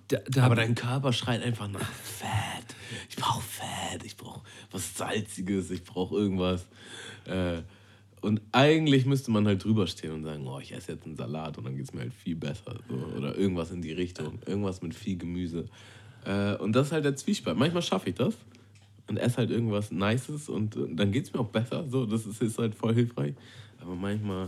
[0.10, 2.76] Da, da Aber dein Körper schreit einfach nach Fett.
[3.10, 4.42] Ich brauche Fett, ich brauche
[4.72, 6.66] was Salziges, ich brauche irgendwas.
[7.26, 7.62] Äh,
[8.22, 11.58] und eigentlich müsste man halt drüber stehen und sagen, oh, ich esse jetzt einen Salat
[11.58, 12.80] und dann geht es mir halt viel besser.
[12.90, 12.96] So.
[13.18, 15.66] Oder irgendwas in die Richtung, irgendwas mit viel Gemüse.
[16.26, 17.58] Äh, und das ist halt der Zwiespalt.
[17.58, 18.36] Manchmal schaffe ich das
[19.08, 21.86] und esse halt irgendwas Nices und, äh, dann geht es mir auch besser.
[21.90, 23.34] So, das ist, ist halt voll hilfreich.
[23.80, 24.48] Aber manchmal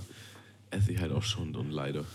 [0.71, 2.05] esse ich halt auch schon und leide.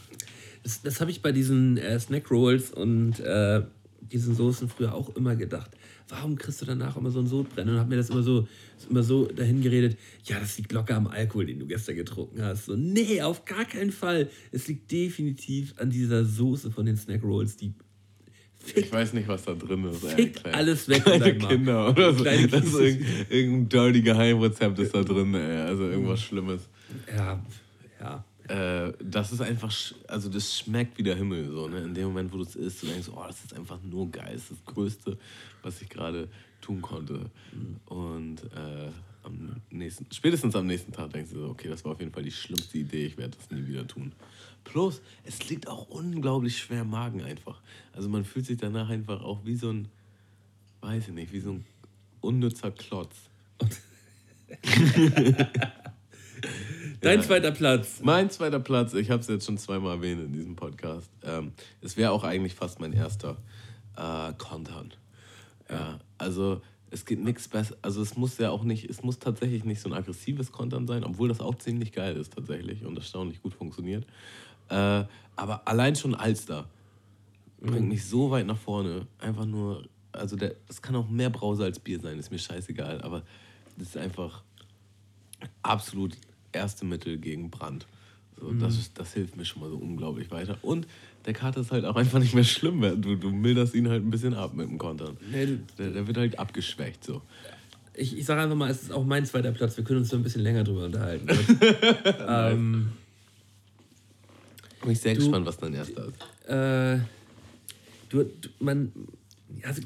[0.65, 3.63] Das, das habe ich bei diesen äh, Snack Rolls und äh,
[4.01, 5.71] diesen Soßen früher auch immer gedacht.
[6.09, 7.75] Warum kriegst du danach immer so einen Sodbrennen?
[7.75, 8.47] Und habe mir das immer so,
[8.91, 12.67] immer so dahin geredet, ja, das liegt locker am Alkohol, den du gestern getrunken hast.
[12.67, 14.29] So, nee, auf gar keinen Fall.
[14.53, 17.75] Es liegt definitiv an dieser Soße von den Snack Rolls, die
[18.75, 20.07] ich weiß nicht, was da drin ist.
[20.07, 22.25] Fick kleine, alles weg in deinem Kinder oder so.
[22.25, 25.61] Das ist irgendein, irgendein dirty Geheimrezept ist da drin, ey.
[25.61, 26.23] Also irgendwas.
[26.23, 26.63] Schlimmes.
[27.15, 27.45] Ja,
[28.01, 28.25] ja.
[28.49, 29.73] Äh, das ist einfach,
[30.07, 31.79] also das schmeckt wie der Himmel so, ne?
[31.79, 34.33] In dem Moment, wo du es isst, du denkst, oh, das ist einfach nur geil,
[34.35, 35.19] das ist das Größte,
[35.63, 36.29] was ich gerade
[36.61, 37.31] tun konnte.
[37.87, 38.91] Und äh,
[39.23, 42.23] am nächsten, spätestens am nächsten Tag denkst du so, okay, das war auf jeden Fall
[42.23, 44.13] die schlimmste Idee, ich werde das nie wieder tun.
[44.63, 47.61] Plus, es liegt auch unglaublich schwer im Magen einfach.
[47.95, 49.89] Also man fühlt sich danach einfach auch wie so ein,
[50.83, 51.65] weiß ich nicht, wie so ein
[52.21, 53.17] unnützer Klotz.
[57.01, 57.27] Dein Ja.
[57.27, 58.01] zweiter Platz.
[58.03, 61.11] Mein zweiter Platz, ich habe es jetzt schon zweimal erwähnt in diesem Podcast.
[61.23, 63.37] Ähm, es wäre auch eigentlich fast mein erster
[63.97, 64.93] äh, Kontern.
[65.71, 67.77] Ja, also es geht nichts besser.
[67.83, 71.05] Also es muss ja auch nicht, es muss tatsächlich nicht so ein aggressives Kontern sein,
[71.05, 74.05] obwohl das auch ziemlich geil ist tatsächlich und erstaunlich gut funktioniert.
[74.69, 75.05] Äh,
[75.37, 76.69] aber allein schon Alster
[77.61, 79.07] bringt mich so weit nach vorne.
[79.19, 83.03] Einfach nur, also der, es kann auch mehr Brause als Bier sein, ist mir scheißegal,
[83.03, 83.23] aber
[83.77, 84.43] das ist einfach
[85.63, 86.17] absolut
[86.55, 87.87] erste Mittel gegen Brand.
[88.41, 90.59] So, das, ist, das hilft mir schon mal so unglaublich weiter.
[90.63, 90.87] Und
[91.25, 92.81] der Kater ist halt auch einfach nicht mehr schlimm.
[93.01, 95.17] Du, du milderst ihn halt ein bisschen ab mit dem Kontern.
[95.31, 97.05] Nee, Der, der wird halt abgeschwächt.
[97.05, 97.23] So.
[97.95, 99.77] Ich, ich sage einfach mal, es ist auch mein zweiter Platz.
[99.77, 101.29] Wir können uns so ein bisschen länger drüber unterhalten.
[102.29, 102.93] ähm,
[104.83, 106.49] Bin ich sehr Du- gespannt, was dein erster ist.
[106.49, 106.99] äh,
[108.11, 108.93] du, du, man,
[109.63, 109.81] also,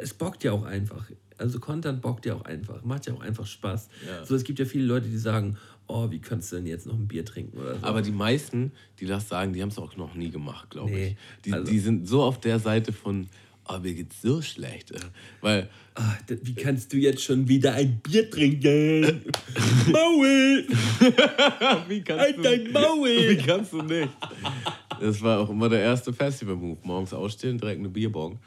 [0.00, 1.06] es bockt ja auch einfach.
[1.36, 3.88] Also Content bockt ja auch einfach, macht ja auch einfach Spaß.
[4.06, 4.24] Ja.
[4.24, 5.56] So, es gibt ja viele Leute, die sagen,
[5.86, 7.86] oh, wie könntest du denn jetzt noch ein Bier trinken oder so.
[7.86, 11.06] Aber die meisten, die das sagen, die haben es auch noch nie gemacht, glaube Nee,
[11.08, 11.16] ich.
[11.44, 13.28] Die, also- die sind so auf der Seite von,
[13.68, 14.90] oh, mir geht's so schlecht.
[14.92, 14.98] äh.
[15.40, 15.68] Weil
[16.28, 19.22] d- wie kannst du jetzt schon wieder ein Bier trinken?
[19.92, 20.64] Maul!
[21.88, 23.08] Wie kannst Halt dein Maul!
[23.28, 24.08] Wie kannst du nicht?
[25.00, 26.78] Das war auch immer der erste Festival-Move.
[26.82, 28.38] Morgens ausstehen, direkt eine Bierbong.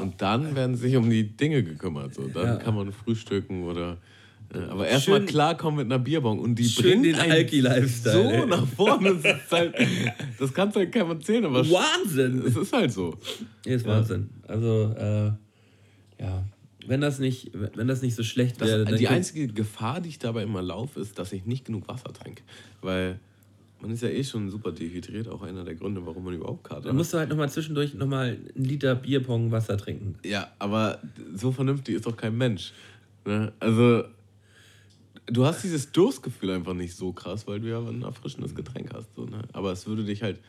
[0.00, 2.14] Und dann werden sich um die Dinge gekümmert.
[2.14, 2.28] So.
[2.28, 2.56] Dann Ja.
[2.56, 3.96] kann man frühstücken oder.
[4.52, 6.38] Äh, Aber erstmal klarkommen mit einer Bierbong.
[6.38, 8.46] Und die Schön bringt den einen Alki-Lifestyle, So ey.
[8.46, 9.14] nach vorne.
[9.14, 9.74] Das, ist halt,
[10.38, 12.42] das kannst du halt keinem erzählen, aber Wahnsinn!
[12.46, 13.16] es ist halt so.
[13.64, 14.30] Nee, ist Wahnsinn.
[14.46, 15.32] Also, äh,
[16.22, 16.44] ja.
[16.86, 20.08] Wenn das nicht, wenn das nicht so schlecht Das, wäre, dann die einzige Gefahr, die
[20.08, 22.42] ich dabei immer laufe, ist, dass ich nicht genug Wasser trinke.
[22.80, 23.20] Weil
[23.80, 26.80] man ist ja eh schon super dehydriert, auch einer der Gründe, warum man überhaupt Kater
[26.82, 26.96] dann hat.
[26.96, 30.16] musst du halt nochmal zwischendurch nochmal einen Liter Bierpong Wasser trinken.
[30.24, 30.98] Ja, aber
[31.34, 32.72] so vernünftig ist doch kein Mensch.
[33.24, 33.52] Ne?
[33.60, 34.04] Also,
[35.26, 39.14] du hast dieses Durstgefühl einfach nicht so krass, weil du ja ein erfrischendes Getränk hast.
[39.14, 39.42] So, ne?
[39.52, 40.40] Aber es würde dich halt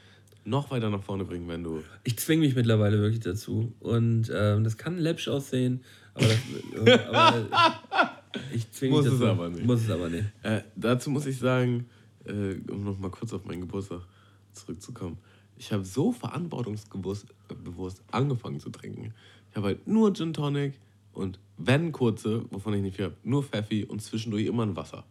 [0.46, 1.84] noch weiter nach vorne bringen, wenn du.
[2.04, 3.74] Ich zwinge mich mittlerweile wirklich dazu.
[3.80, 6.28] Und ähm, das kann läppsch aussehen, aber,
[6.86, 7.50] das, aber
[8.54, 9.32] ich zwinge mich Muss es dazu.
[9.32, 9.66] aber nicht.
[9.66, 10.26] Muss es aber nicht.
[10.44, 11.88] Äh, dazu muss ich sagen,
[12.26, 14.02] äh, um noch mal kurz auf meinen Geburtstag
[14.54, 15.18] zurückzukommen.
[15.58, 19.14] Ich habe so verantwortungsbewusst äh, angefangen zu trinken.
[19.50, 20.74] Ich habe halt nur Gin Tonic
[21.14, 25.06] und wenn kurze, wovon ich nicht viel habe, nur Pfeffi und zwischendurch immer ein Wasser.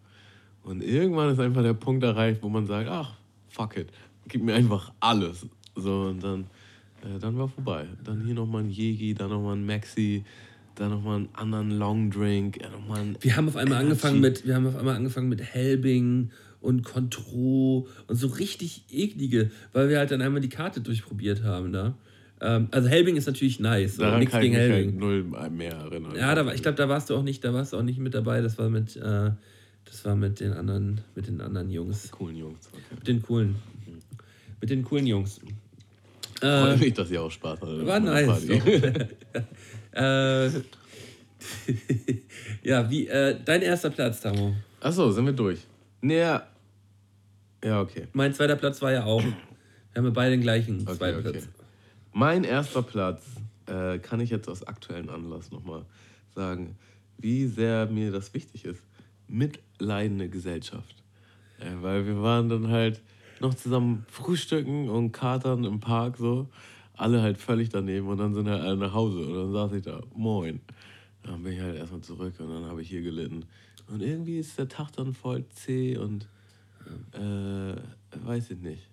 [0.62, 3.14] Und irgendwann ist einfach der Punkt erreicht, wo man sagt, ach,
[3.48, 3.88] fuck it,
[4.28, 5.46] gib mir einfach alles.
[5.74, 6.46] So, und dann,
[7.02, 7.86] äh, dann war vorbei.
[8.04, 10.24] Dann hier nochmal ein Jägi, dann nochmal ein Maxi,
[10.74, 13.90] dann nochmal einen anderen Long Drink, nochmal ein Wir haben auf einmal Energy.
[13.90, 16.30] angefangen mit, wir haben auf einmal angefangen mit Helbing
[16.60, 21.72] und Contro und so richtig eklige, weil wir halt dann einmal die Karte durchprobiert haben
[21.72, 21.86] da.
[21.86, 21.94] Ähm,
[22.42, 24.90] also Helbing ist natürlich nice, Daran nichts kann ich gegen mich Helbing.
[24.92, 26.14] halt null mehr erinnern.
[26.16, 27.98] Ja, da war, ich glaube, da warst du auch nicht, da warst du auch nicht
[27.98, 28.40] mit dabei.
[28.40, 29.30] Das war mit, äh,
[29.84, 32.68] das war mit den anderen, mit den anderen Jungs, Coolen Jungs.
[32.72, 32.82] Okay.
[32.96, 33.54] mit den coolen,
[34.60, 35.40] mit den coolen Jungs.
[36.40, 37.86] Freut Äh, mich, dass ihr auch Spaß hattet.
[37.86, 38.48] war nice.
[39.94, 40.48] Äh,
[42.62, 44.54] ja, wie äh, dein erster Platz, Tamo.
[44.80, 45.58] Achso, sind wir durch.
[46.00, 46.46] Naja.
[47.64, 48.06] Ja, okay.
[48.12, 49.22] Mein zweiter Platz war ja auch.
[49.22, 49.32] Wir
[49.96, 51.30] haben ja beide den gleichen Okay, zweiten okay.
[51.32, 51.48] Platz.
[52.12, 53.24] Mein erster Platz
[53.66, 55.84] äh, kann ich jetzt aus aktuellem Anlass nochmal
[56.34, 56.76] sagen,
[57.18, 58.82] wie sehr mir das wichtig ist.
[59.28, 61.02] Mitleidende Gesellschaft.
[61.58, 63.00] Äh, weil wir waren dann halt
[63.40, 66.48] noch zusammen frühstücken und katern im Park so.
[66.94, 69.82] Alle halt völlig daneben und dann sind halt alle nach Hause und dann saß ich
[69.82, 70.60] da, moin.
[71.22, 73.46] Dann bin ich halt erstmal zurück und dann habe ich hier gelitten.
[73.88, 76.28] Und irgendwie ist der Tag dann voll zäh und
[77.12, 77.76] äh,
[78.24, 78.88] weiß ich nicht.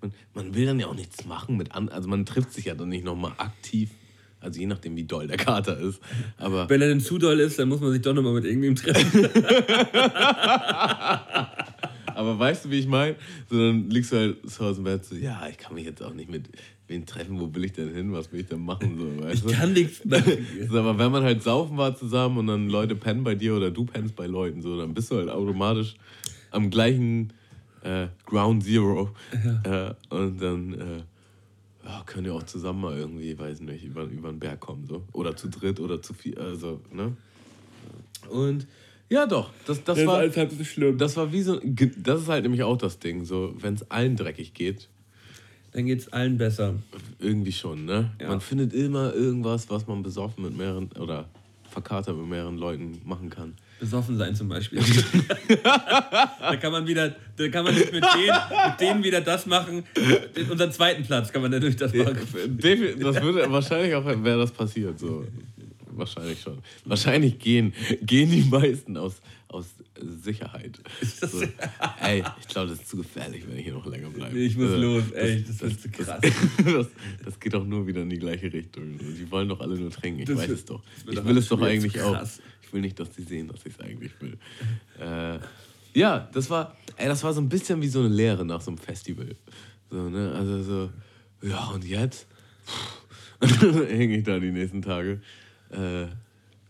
[0.00, 2.74] Man, man, will dann ja auch nichts machen mit an, also man trifft sich ja
[2.74, 3.90] dann nicht nochmal aktiv,
[4.40, 6.00] also je nachdem wie doll der Kater ist.
[6.38, 8.76] Aber Wenn er denn zu doll ist, dann muss man sich doch nochmal mit irgendwem
[8.76, 9.28] treffen.
[12.14, 13.16] Aber weißt du, wie ich meine?
[13.48, 16.02] So, dann liegst du halt zu Hause im Bett so, ja, ich kann mich jetzt
[16.02, 16.50] auch nicht mit
[16.86, 19.52] wen treffen, wo will ich denn hin, was will ich denn machen, so, weißt Ich
[19.52, 20.46] kann nichts machen.
[20.70, 23.70] So, aber wenn man halt saufen war zusammen und dann Leute pennen bei dir oder
[23.70, 25.94] du pennst bei Leuten, so, dann bist du halt automatisch
[26.50, 27.32] am gleichen
[27.82, 29.10] äh, Ground Zero.
[29.64, 31.02] Äh, und dann, äh,
[31.84, 34.86] ja, können ja auch zusammen mal irgendwie, weiß nicht, über, über den Berg kommen.
[34.86, 35.02] So.
[35.12, 36.38] Oder zu dritt oder zu viel.
[36.38, 37.16] Also, ne?
[38.28, 38.66] Und
[39.08, 40.18] ja, doch, das, das, Das ist war.
[40.18, 40.96] halb so schlimm.
[40.98, 41.60] Das war wie so.
[41.96, 43.24] Das ist halt nämlich auch das Ding.
[43.24, 44.88] So, wenn es allen dreckig geht,
[45.72, 46.74] Dann geht es allen besser.
[47.18, 48.12] irgendwie schon, ne?
[48.20, 48.28] Ja.
[48.28, 51.28] Man findet immer irgendwas, was man besoffen mit mehreren oder
[51.70, 53.54] verkatert mit mehreren Leuten machen kann.
[53.80, 54.80] Besoffen sein zum Beispiel.
[55.62, 58.36] da kann man wieder, da kann man nicht mit denen,
[58.70, 59.84] mit denen wieder das machen.
[60.50, 62.18] Unseren zweiten Platz kann man dadurch das machen.
[62.98, 64.98] Das würde wahrscheinlich auch, wäre das passiert.
[64.98, 65.26] So.
[65.92, 66.58] Wahrscheinlich schon.
[66.84, 67.72] Wahrscheinlich gehen,
[68.02, 69.14] gehen die meisten aus,
[69.48, 69.66] aus
[70.22, 70.78] Sicherheit.
[71.02, 71.42] So.
[72.00, 74.38] Ey, ich glaube, das ist zu gefährlich, wenn ich hier noch länger bleibe.
[74.38, 76.20] Ich muss Äh, los, ey, das wird zu krass.
[76.64, 76.86] Das,
[77.24, 78.98] das geht doch nur wieder in die gleiche Richtung.
[78.98, 80.20] Die wollen doch alle nur trinken.
[80.20, 80.82] Ich Das weiß wird- es doch.
[81.04, 82.22] das Ich will es doch eigentlich auch.
[82.70, 84.38] Ich will nicht, dass die sehen, dass ich es eigentlich will.
[85.00, 85.40] Äh,
[85.94, 88.70] ja, das war, ey, das war so ein bisschen wie so eine Lehre nach so
[88.70, 89.34] einem Festival.
[89.90, 90.30] So, ne?
[90.32, 90.90] Also so,
[91.42, 92.28] ja, und jetzt?
[93.40, 95.20] hänge ich da die nächsten Tage.
[95.70, 96.04] Äh,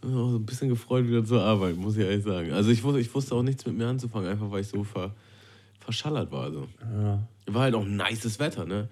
[0.02, 2.52] auch so ein bisschen gefreut, wieder zur Arbeit, muss ich ehrlich sagen.
[2.52, 5.14] Also ich wusste, ich wusste auch nichts mit mir anzufangen, einfach weil ich so ver,
[5.80, 6.50] verschallert war.
[6.50, 6.66] So.
[7.46, 8.88] War halt auch nices Wetter, ne?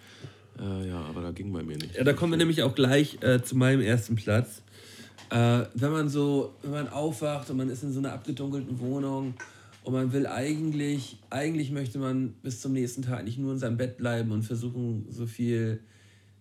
[0.60, 1.94] Äh, ja, aber da ging bei mir nicht.
[1.94, 4.62] Ja, da kommen wir nämlich auch gleich äh, zu meinem ersten Platz.
[5.30, 9.34] Äh, wenn man so, wenn man aufwacht und man ist in so einer abgedunkelten Wohnung
[9.84, 13.76] und man will eigentlich, eigentlich möchte man bis zum nächsten Tag nicht nur in seinem
[13.76, 15.80] Bett bleiben und versuchen, so viel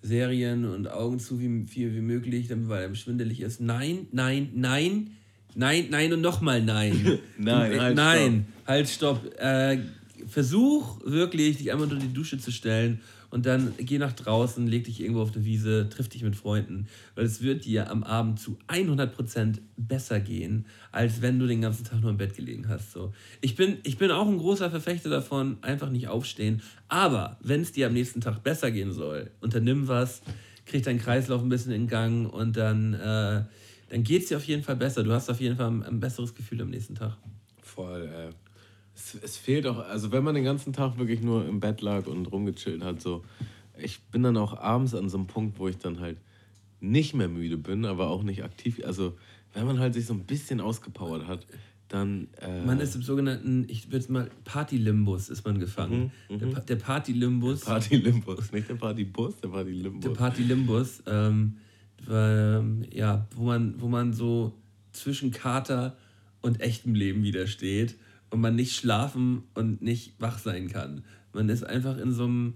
[0.02, 3.60] Serien und Augen zu wie viel wie möglich, damit weil einem schwindelig ist.
[3.60, 5.12] Nein, nein, nein,
[5.56, 7.20] nein, nein und nochmal nein.
[7.38, 9.22] Nein, du, halt, nein, halt, stopp.
[9.38, 9.80] Äh,
[10.28, 14.86] versuch wirklich, dich einmal unter die Dusche zu stellen und dann geh nach draußen, leg
[14.86, 18.40] dich irgendwo auf eine Wiese, triff dich mit Freunden, weil es wird dir am Abend
[18.40, 22.92] zu 100% besser gehen, als wenn du den ganzen Tag nur im Bett gelegen hast.
[22.92, 23.14] So.
[23.42, 27.72] Ich, bin, ich bin auch ein großer Verfechter davon, einfach nicht aufstehen, aber wenn es
[27.72, 30.22] dir am nächsten Tag besser gehen soll, unternimm was,
[30.66, 33.44] krieg deinen Kreislauf ein bisschen in Gang und dann, äh,
[33.90, 35.04] dann geht es dir auf jeden Fall besser.
[35.04, 37.18] Du hast auf jeden Fall ein, ein besseres Gefühl am nächsten Tag.
[37.62, 38.47] Voll, äh.
[38.98, 42.08] Es, es fehlt auch, also wenn man den ganzen Tag wirklich nur im Bett lag
[42.08, 43.24] und rumgechillt hat, so.
[43.80, 46.18] Ich bin dann auch abends an so einem Punkt, wo ich dann halt
[46.80, 48.82] nicht mehr müde bin, aber auch nicht aktiv.
[48.84, 49.16] Also,
[49.54, 51.46] wenn man halt sich so ein bisschen ausgepowert hat,
[51.88, 52.28] dann.
[52.42, 56.12] Äh, Man ist im sogenannten, ich würde es mal, Party-Limbus ist man gefangen.
[56.30, 60.02] Der, Pa- der Party-Limbus, Party-Limbus, nicht der Party-Bus, der Party-Limbus.
[60.04, 61.58] der Party-Limbus, ähm,
[62.10, 64.54] ähm, ja, wo man, wo man so
[64.92, 65.96] zwischen Kater
[66.42, 67.96] und echtem Leben widersteht
[68.30, 71.04] und man nicht schlafen und nicht wach sein kann.
[71.34, 72.56] Man ist einfach in so einem,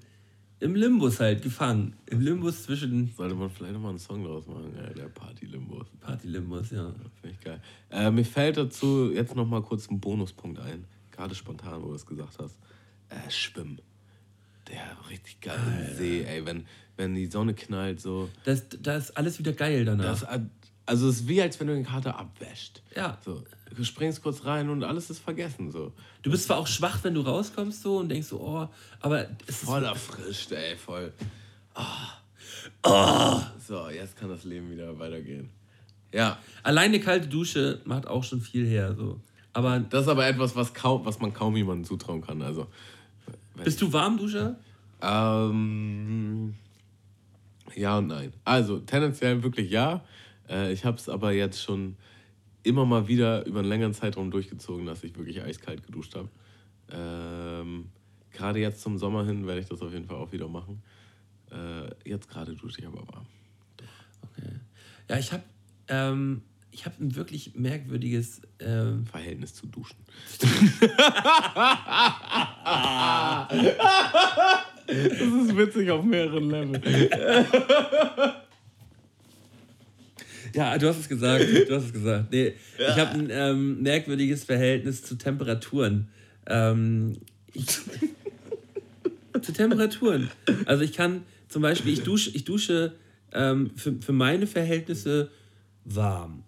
[0.59, 1.95] im Limbus halt gefangen.
[2.07, 5.88] Im Limbus zwischen Sollte man vielleicht nochmal einen Song draus machen, ey, der Party-Limbus.
[5.99, 6.93] Party-Limbus, ja.
[7.22, 7.61] Finde ich geil.
[7.89, 10.86] Äh, mir fällt dazu jetzt nochmal kurz ein Bonuspunkt ein.
[11.11, 12.57] Gerade spontan, wo du es gesagt hast.
[13.09, 13.82] Äh, Schwimmen.
[14.67, 16.45] Der richtig geile See, ey.
[16.45, 16.65] Wenn,
[16.95, 18.30] wenn die Sonne knallt, so.
[18.43, 20.22] Das, das ist alles wieder geil danach.
[20.22, 20.24] Das,
[20.92, 22.82] also es ist wie, als wenn du den Kater abwäscht.
[22.98, 23.18] ja.
[23.24, 23.42] So,
[23.74, 25.72] du springst kurz rein und alles ist vergessen.
[25.72, 25.94] So.
[26.22, 28.68] Du bist zwar auch schwach, wenn du rauskommst so und denkst so, oh,
[29.00, 31.14] aber es ist Voll erfrischt, ey, voll.
[31.74, 33.48] Ah.
[33.66, 35.50] So, jetzt kann das Leben wieder weitergehen.
[36.14, 38.94] Ja, Alleine kalte Dusche macht auch schon viel her.
[38.94, 39.22] So.
[39.54, 42.42] Aber das ist aber etwas, was, kaum, was man kaum jemandem zutrauen kann.
[42.42, 42.68] Also,
[43.64, 44.58] bist du Warmduscher?
[45.02, 46.56] Ähm,
[47.76, 48.34] ja und nein.
[48.44, 50.04] Also tendenziell wirklich ja.
[50.52, 51.95] Äh, ich habe es aber jetzt schon
[52.64, 56.30] immer mal wieder über einen längeren Zeitraum durchgezogen, dass ich wirklich eiskalt geduscht habe.
[56.91, 57.89] Ähm,
[58.32, 60.84] gerade jetzt zum Sommer hin werde ich das auf jeden Fall auch wieder machen.
[61.52, 63.26] Äh, jetzt gerade dusche ich aber warm.
[64.22, 64.52] Okay.
[65.10, 65.43] Ja, ich habe
[65.88, 68.41] ähm, ich hab ein wirklich merkwürdiges.
[68.60, 69.97] Ähm, Verhältnis zu duschen.
[74.88, 76.82] das ist witzig auf mehreren Leveln.
[80.54, 81.45] ja, du hast es gesagt.
[81.68, 82.32] Du hast es gesagt.
[82.32, 86.08] Nee, Ich habe ein ähm, merkwürdiges Verhältnis zu Temperaturen.
[86.47, 87.18] Ähm,
[87.54, 87.66] ich,
[89.41, 90.30] zu Temperaturen.
[90.66, 92.93] Also ich kann zum Beispiel, ich dusche, ich dusche
[93.34, 95.30] ähm, für, für meine Verhältnisse
[95.86, 96.43] warm.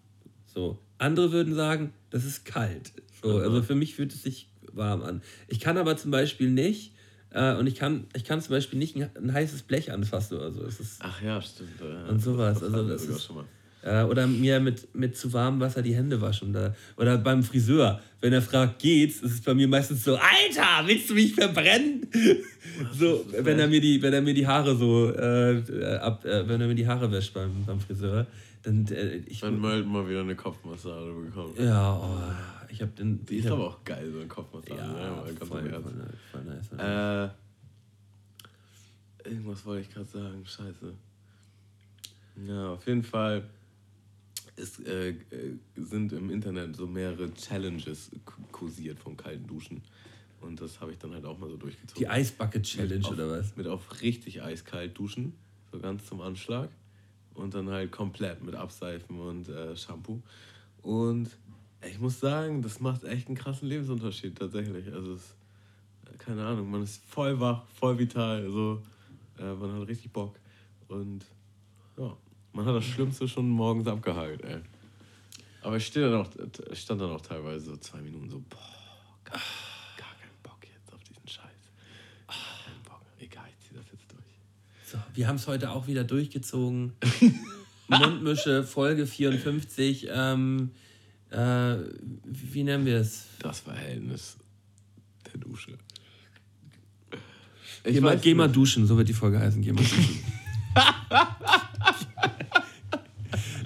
[0.45, 0.79] So.
[0.97, 2.91] Andere würden sagen, das ist kalt.
[3.21, 5.21] So, also für mich fühlt es sich warm an.
[5.47, 6.93] Ich kann aber zum Beispiel nicht,
[7.31, 10.51] äh, und ich kann, ich kann zum Beispiel nicht ein, ein heißes Blech anfassen oder
[10.51, 10.65] so.
[10.99, 11.71] Ach ja, stimmt.
[11.81, 12.05] ja.
[12.05, 13.45] Und sowas, Das also das ist- schon mal.
[13.83, 16.49] Äh, oder mir mit, mit zu warmem Wasser die Hände waschen.
[16.51, 20.85] Oder, oder beim Friseur, wenn er fragt, geht's, ist es bei mir meistens so, Alter,
[20.87, 22.07] willst du mich verbrennen?
[22.93, 26.61] so, wenn er mir die, wenn er mir die Haare so äh, ab, äh, wenn
[26.61, 28.25] er mir die Haare wäscht beim, beim Friseur,
[28.63, 31.53] dann äh, ich Dann mal, mal wieder eine Kopfmassage bekommen.
[31.59, 34.79] ja, oh, ich habe den Die ist hab, aber auch geil, so eine Kopfmassage.
[34.79, 34.93] ja, ne?
[34.93, 37.29] Mal ganz voll, voll, voll nice, voll nice.
[39.25, 40.43] Äh, irgendwas wollte ich gerade sagen.
[40.45, 40.93] Scheiße.
[42.47, 43.43] Ja, auf jeden Fall
[44.55, 45.15] es, äh,
[45.75, 48.11] sind im Internet so mehrere Challenges
[48.51, 49.81] kursiert von kalten Duschen.
[50.41, 51.99] Und das habe ich dann halt auch mal so durchgezogen.
[51.99, 53.55] Die Eisbucket Challenge auf, oder was?
[53.55, 55.33] Mit auf richtig eiskalt duschen,
[55.71, 56.69] so ganz zum Anschlag.
[57.33, 60.21] Und dann halt komplett mit Abseifen und äh, Shampoo.
[60.83, 61.29] Und
[61.89, 64.93] ich muss sagen, das macht echt einen krassen Lebensunterschied tatsächlich.
[64.93, 65.35] Also es,
[66.05, 68.83] äh, keine Ahnung, man ist voll wach, voll vital, so,
[69.39, 70.35] äh, man hat richtig Bock.
[70.89, 71.25] Und
[71.97, 72.15] ja,
[72.53, 74.59] man hat das Schlimmste schon morgens abgehakt, ey.
[75.61, 76.29] Aber ich stand dann auch,
[76.73, 78.59] stand dann auch teilweise so zwei Minuten so, boah,
[79.23, 79.39] gar,
[79.97, 81.43] gar keinen Bock jetzt auf diesen Scheiß.
[82.27, 83.01] Keinen Bock.
[83.19, 84.23] Egal, ich zieh das jetzt durch.
[84.85, 86.93] So, wir haben es heute auch wieder durchgezogen.
[87.87, 90.07] Mundmische, Folge 54.
[90.11, 90.71] Ähm,
[91.31, 91.77] äh,
[92.25, 93.27] wie nennen wir es?
[93.39, 94.37] Das Verhältnis
[95.25, 95.77] der Dusche.
[97.85, 99.61] Ich geh mal, geh mal duschen, so wird die Folge heißen.
[99.61, 100.19] Geh mal duschen.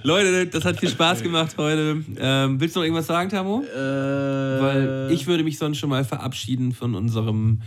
[0.08, 2.02] Leute, das hat viel Spaß gemacht heute.
[2.16, 3.62] Ähm, willst du noch irgendwas sagen, Tamo?
[3.62, 7.60] Äh, Weil ich würde mich sonst schon mal verabschieden von unserem,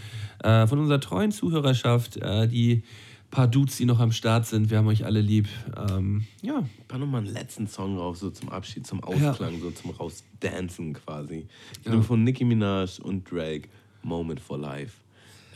[0.43, 2.81] äh, von unserer treuen Zuhörerschaft, äh, die
[3.29, 4.71] paar Dudes, die noch am Start sind.
[4.71, 5.49] Wir haben euch alle lieb.
[5.91, 6.63] Ähm, ja.
[6.89, 9.59] War nochmal einen letzten Song drauf, so zum Abschied, zum Ausklang, ja.
[9.59, 11.45] so zum Rausdancen quasi.
[11.85, 12.01] Ja.
[12.01, 13.69] Von Nicki Minaj und Drake,
[14.01, 14.97] Moment for Life.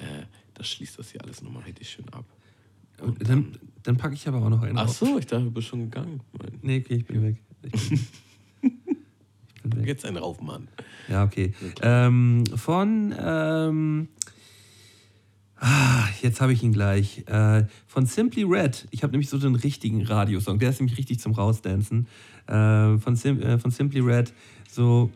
[0.01, 2.25] Äh, das schließt das hier alles nochmal richtig schön ab.
[3.01, 5.51] Und dann, dann, dann packe ich aber auch noch einen Ach so, ich dachte, du
[5.51, 6.21] bist schon gegangen.
[6.61, 7.41] Nee, okay, ich bin weg.
[7.63, 7.99] Ich bin,
[8.61, 9.87] ich bin weg.
[9.87, 10.67] Jetzt einen rauf, Mann.
[11.07, 11.53] Ja, okay.
[11.81, 14.07] Ähm, von, ähm,
[15.57, 17.23] ah, jetzt habe ich ihn gleich.
[17.27, 18.87] Äh, von Simply Red.
[18.91, 20.59] Ich habe nämlich so den richtigen Radiosong.
[20.59, 22.07] Der ist nämlich richtig zum Rausdancen.
[22.47, 24.33] Äh, von, Sim, äh, von Simply Red.
[24.69, 25.11] So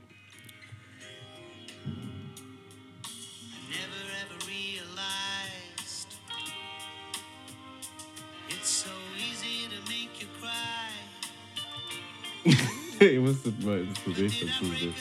[13.01, 14.93] Ihr müsstet mal ins Gesicht dazu sehen.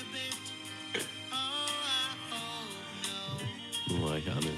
[3.91, 4.53] Oh, ich ahne.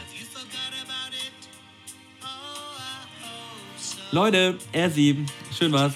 [4.12, 5.26] Leute, R7.
[5.57, 5.95] Schön war's.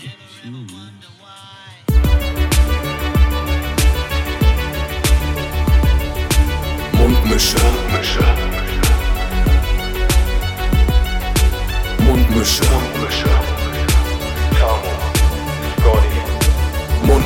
[6.92, 7.56] Mundmische.
[7.58, 8.24] Mundmische.
[11.98, 13.53] Mundmische.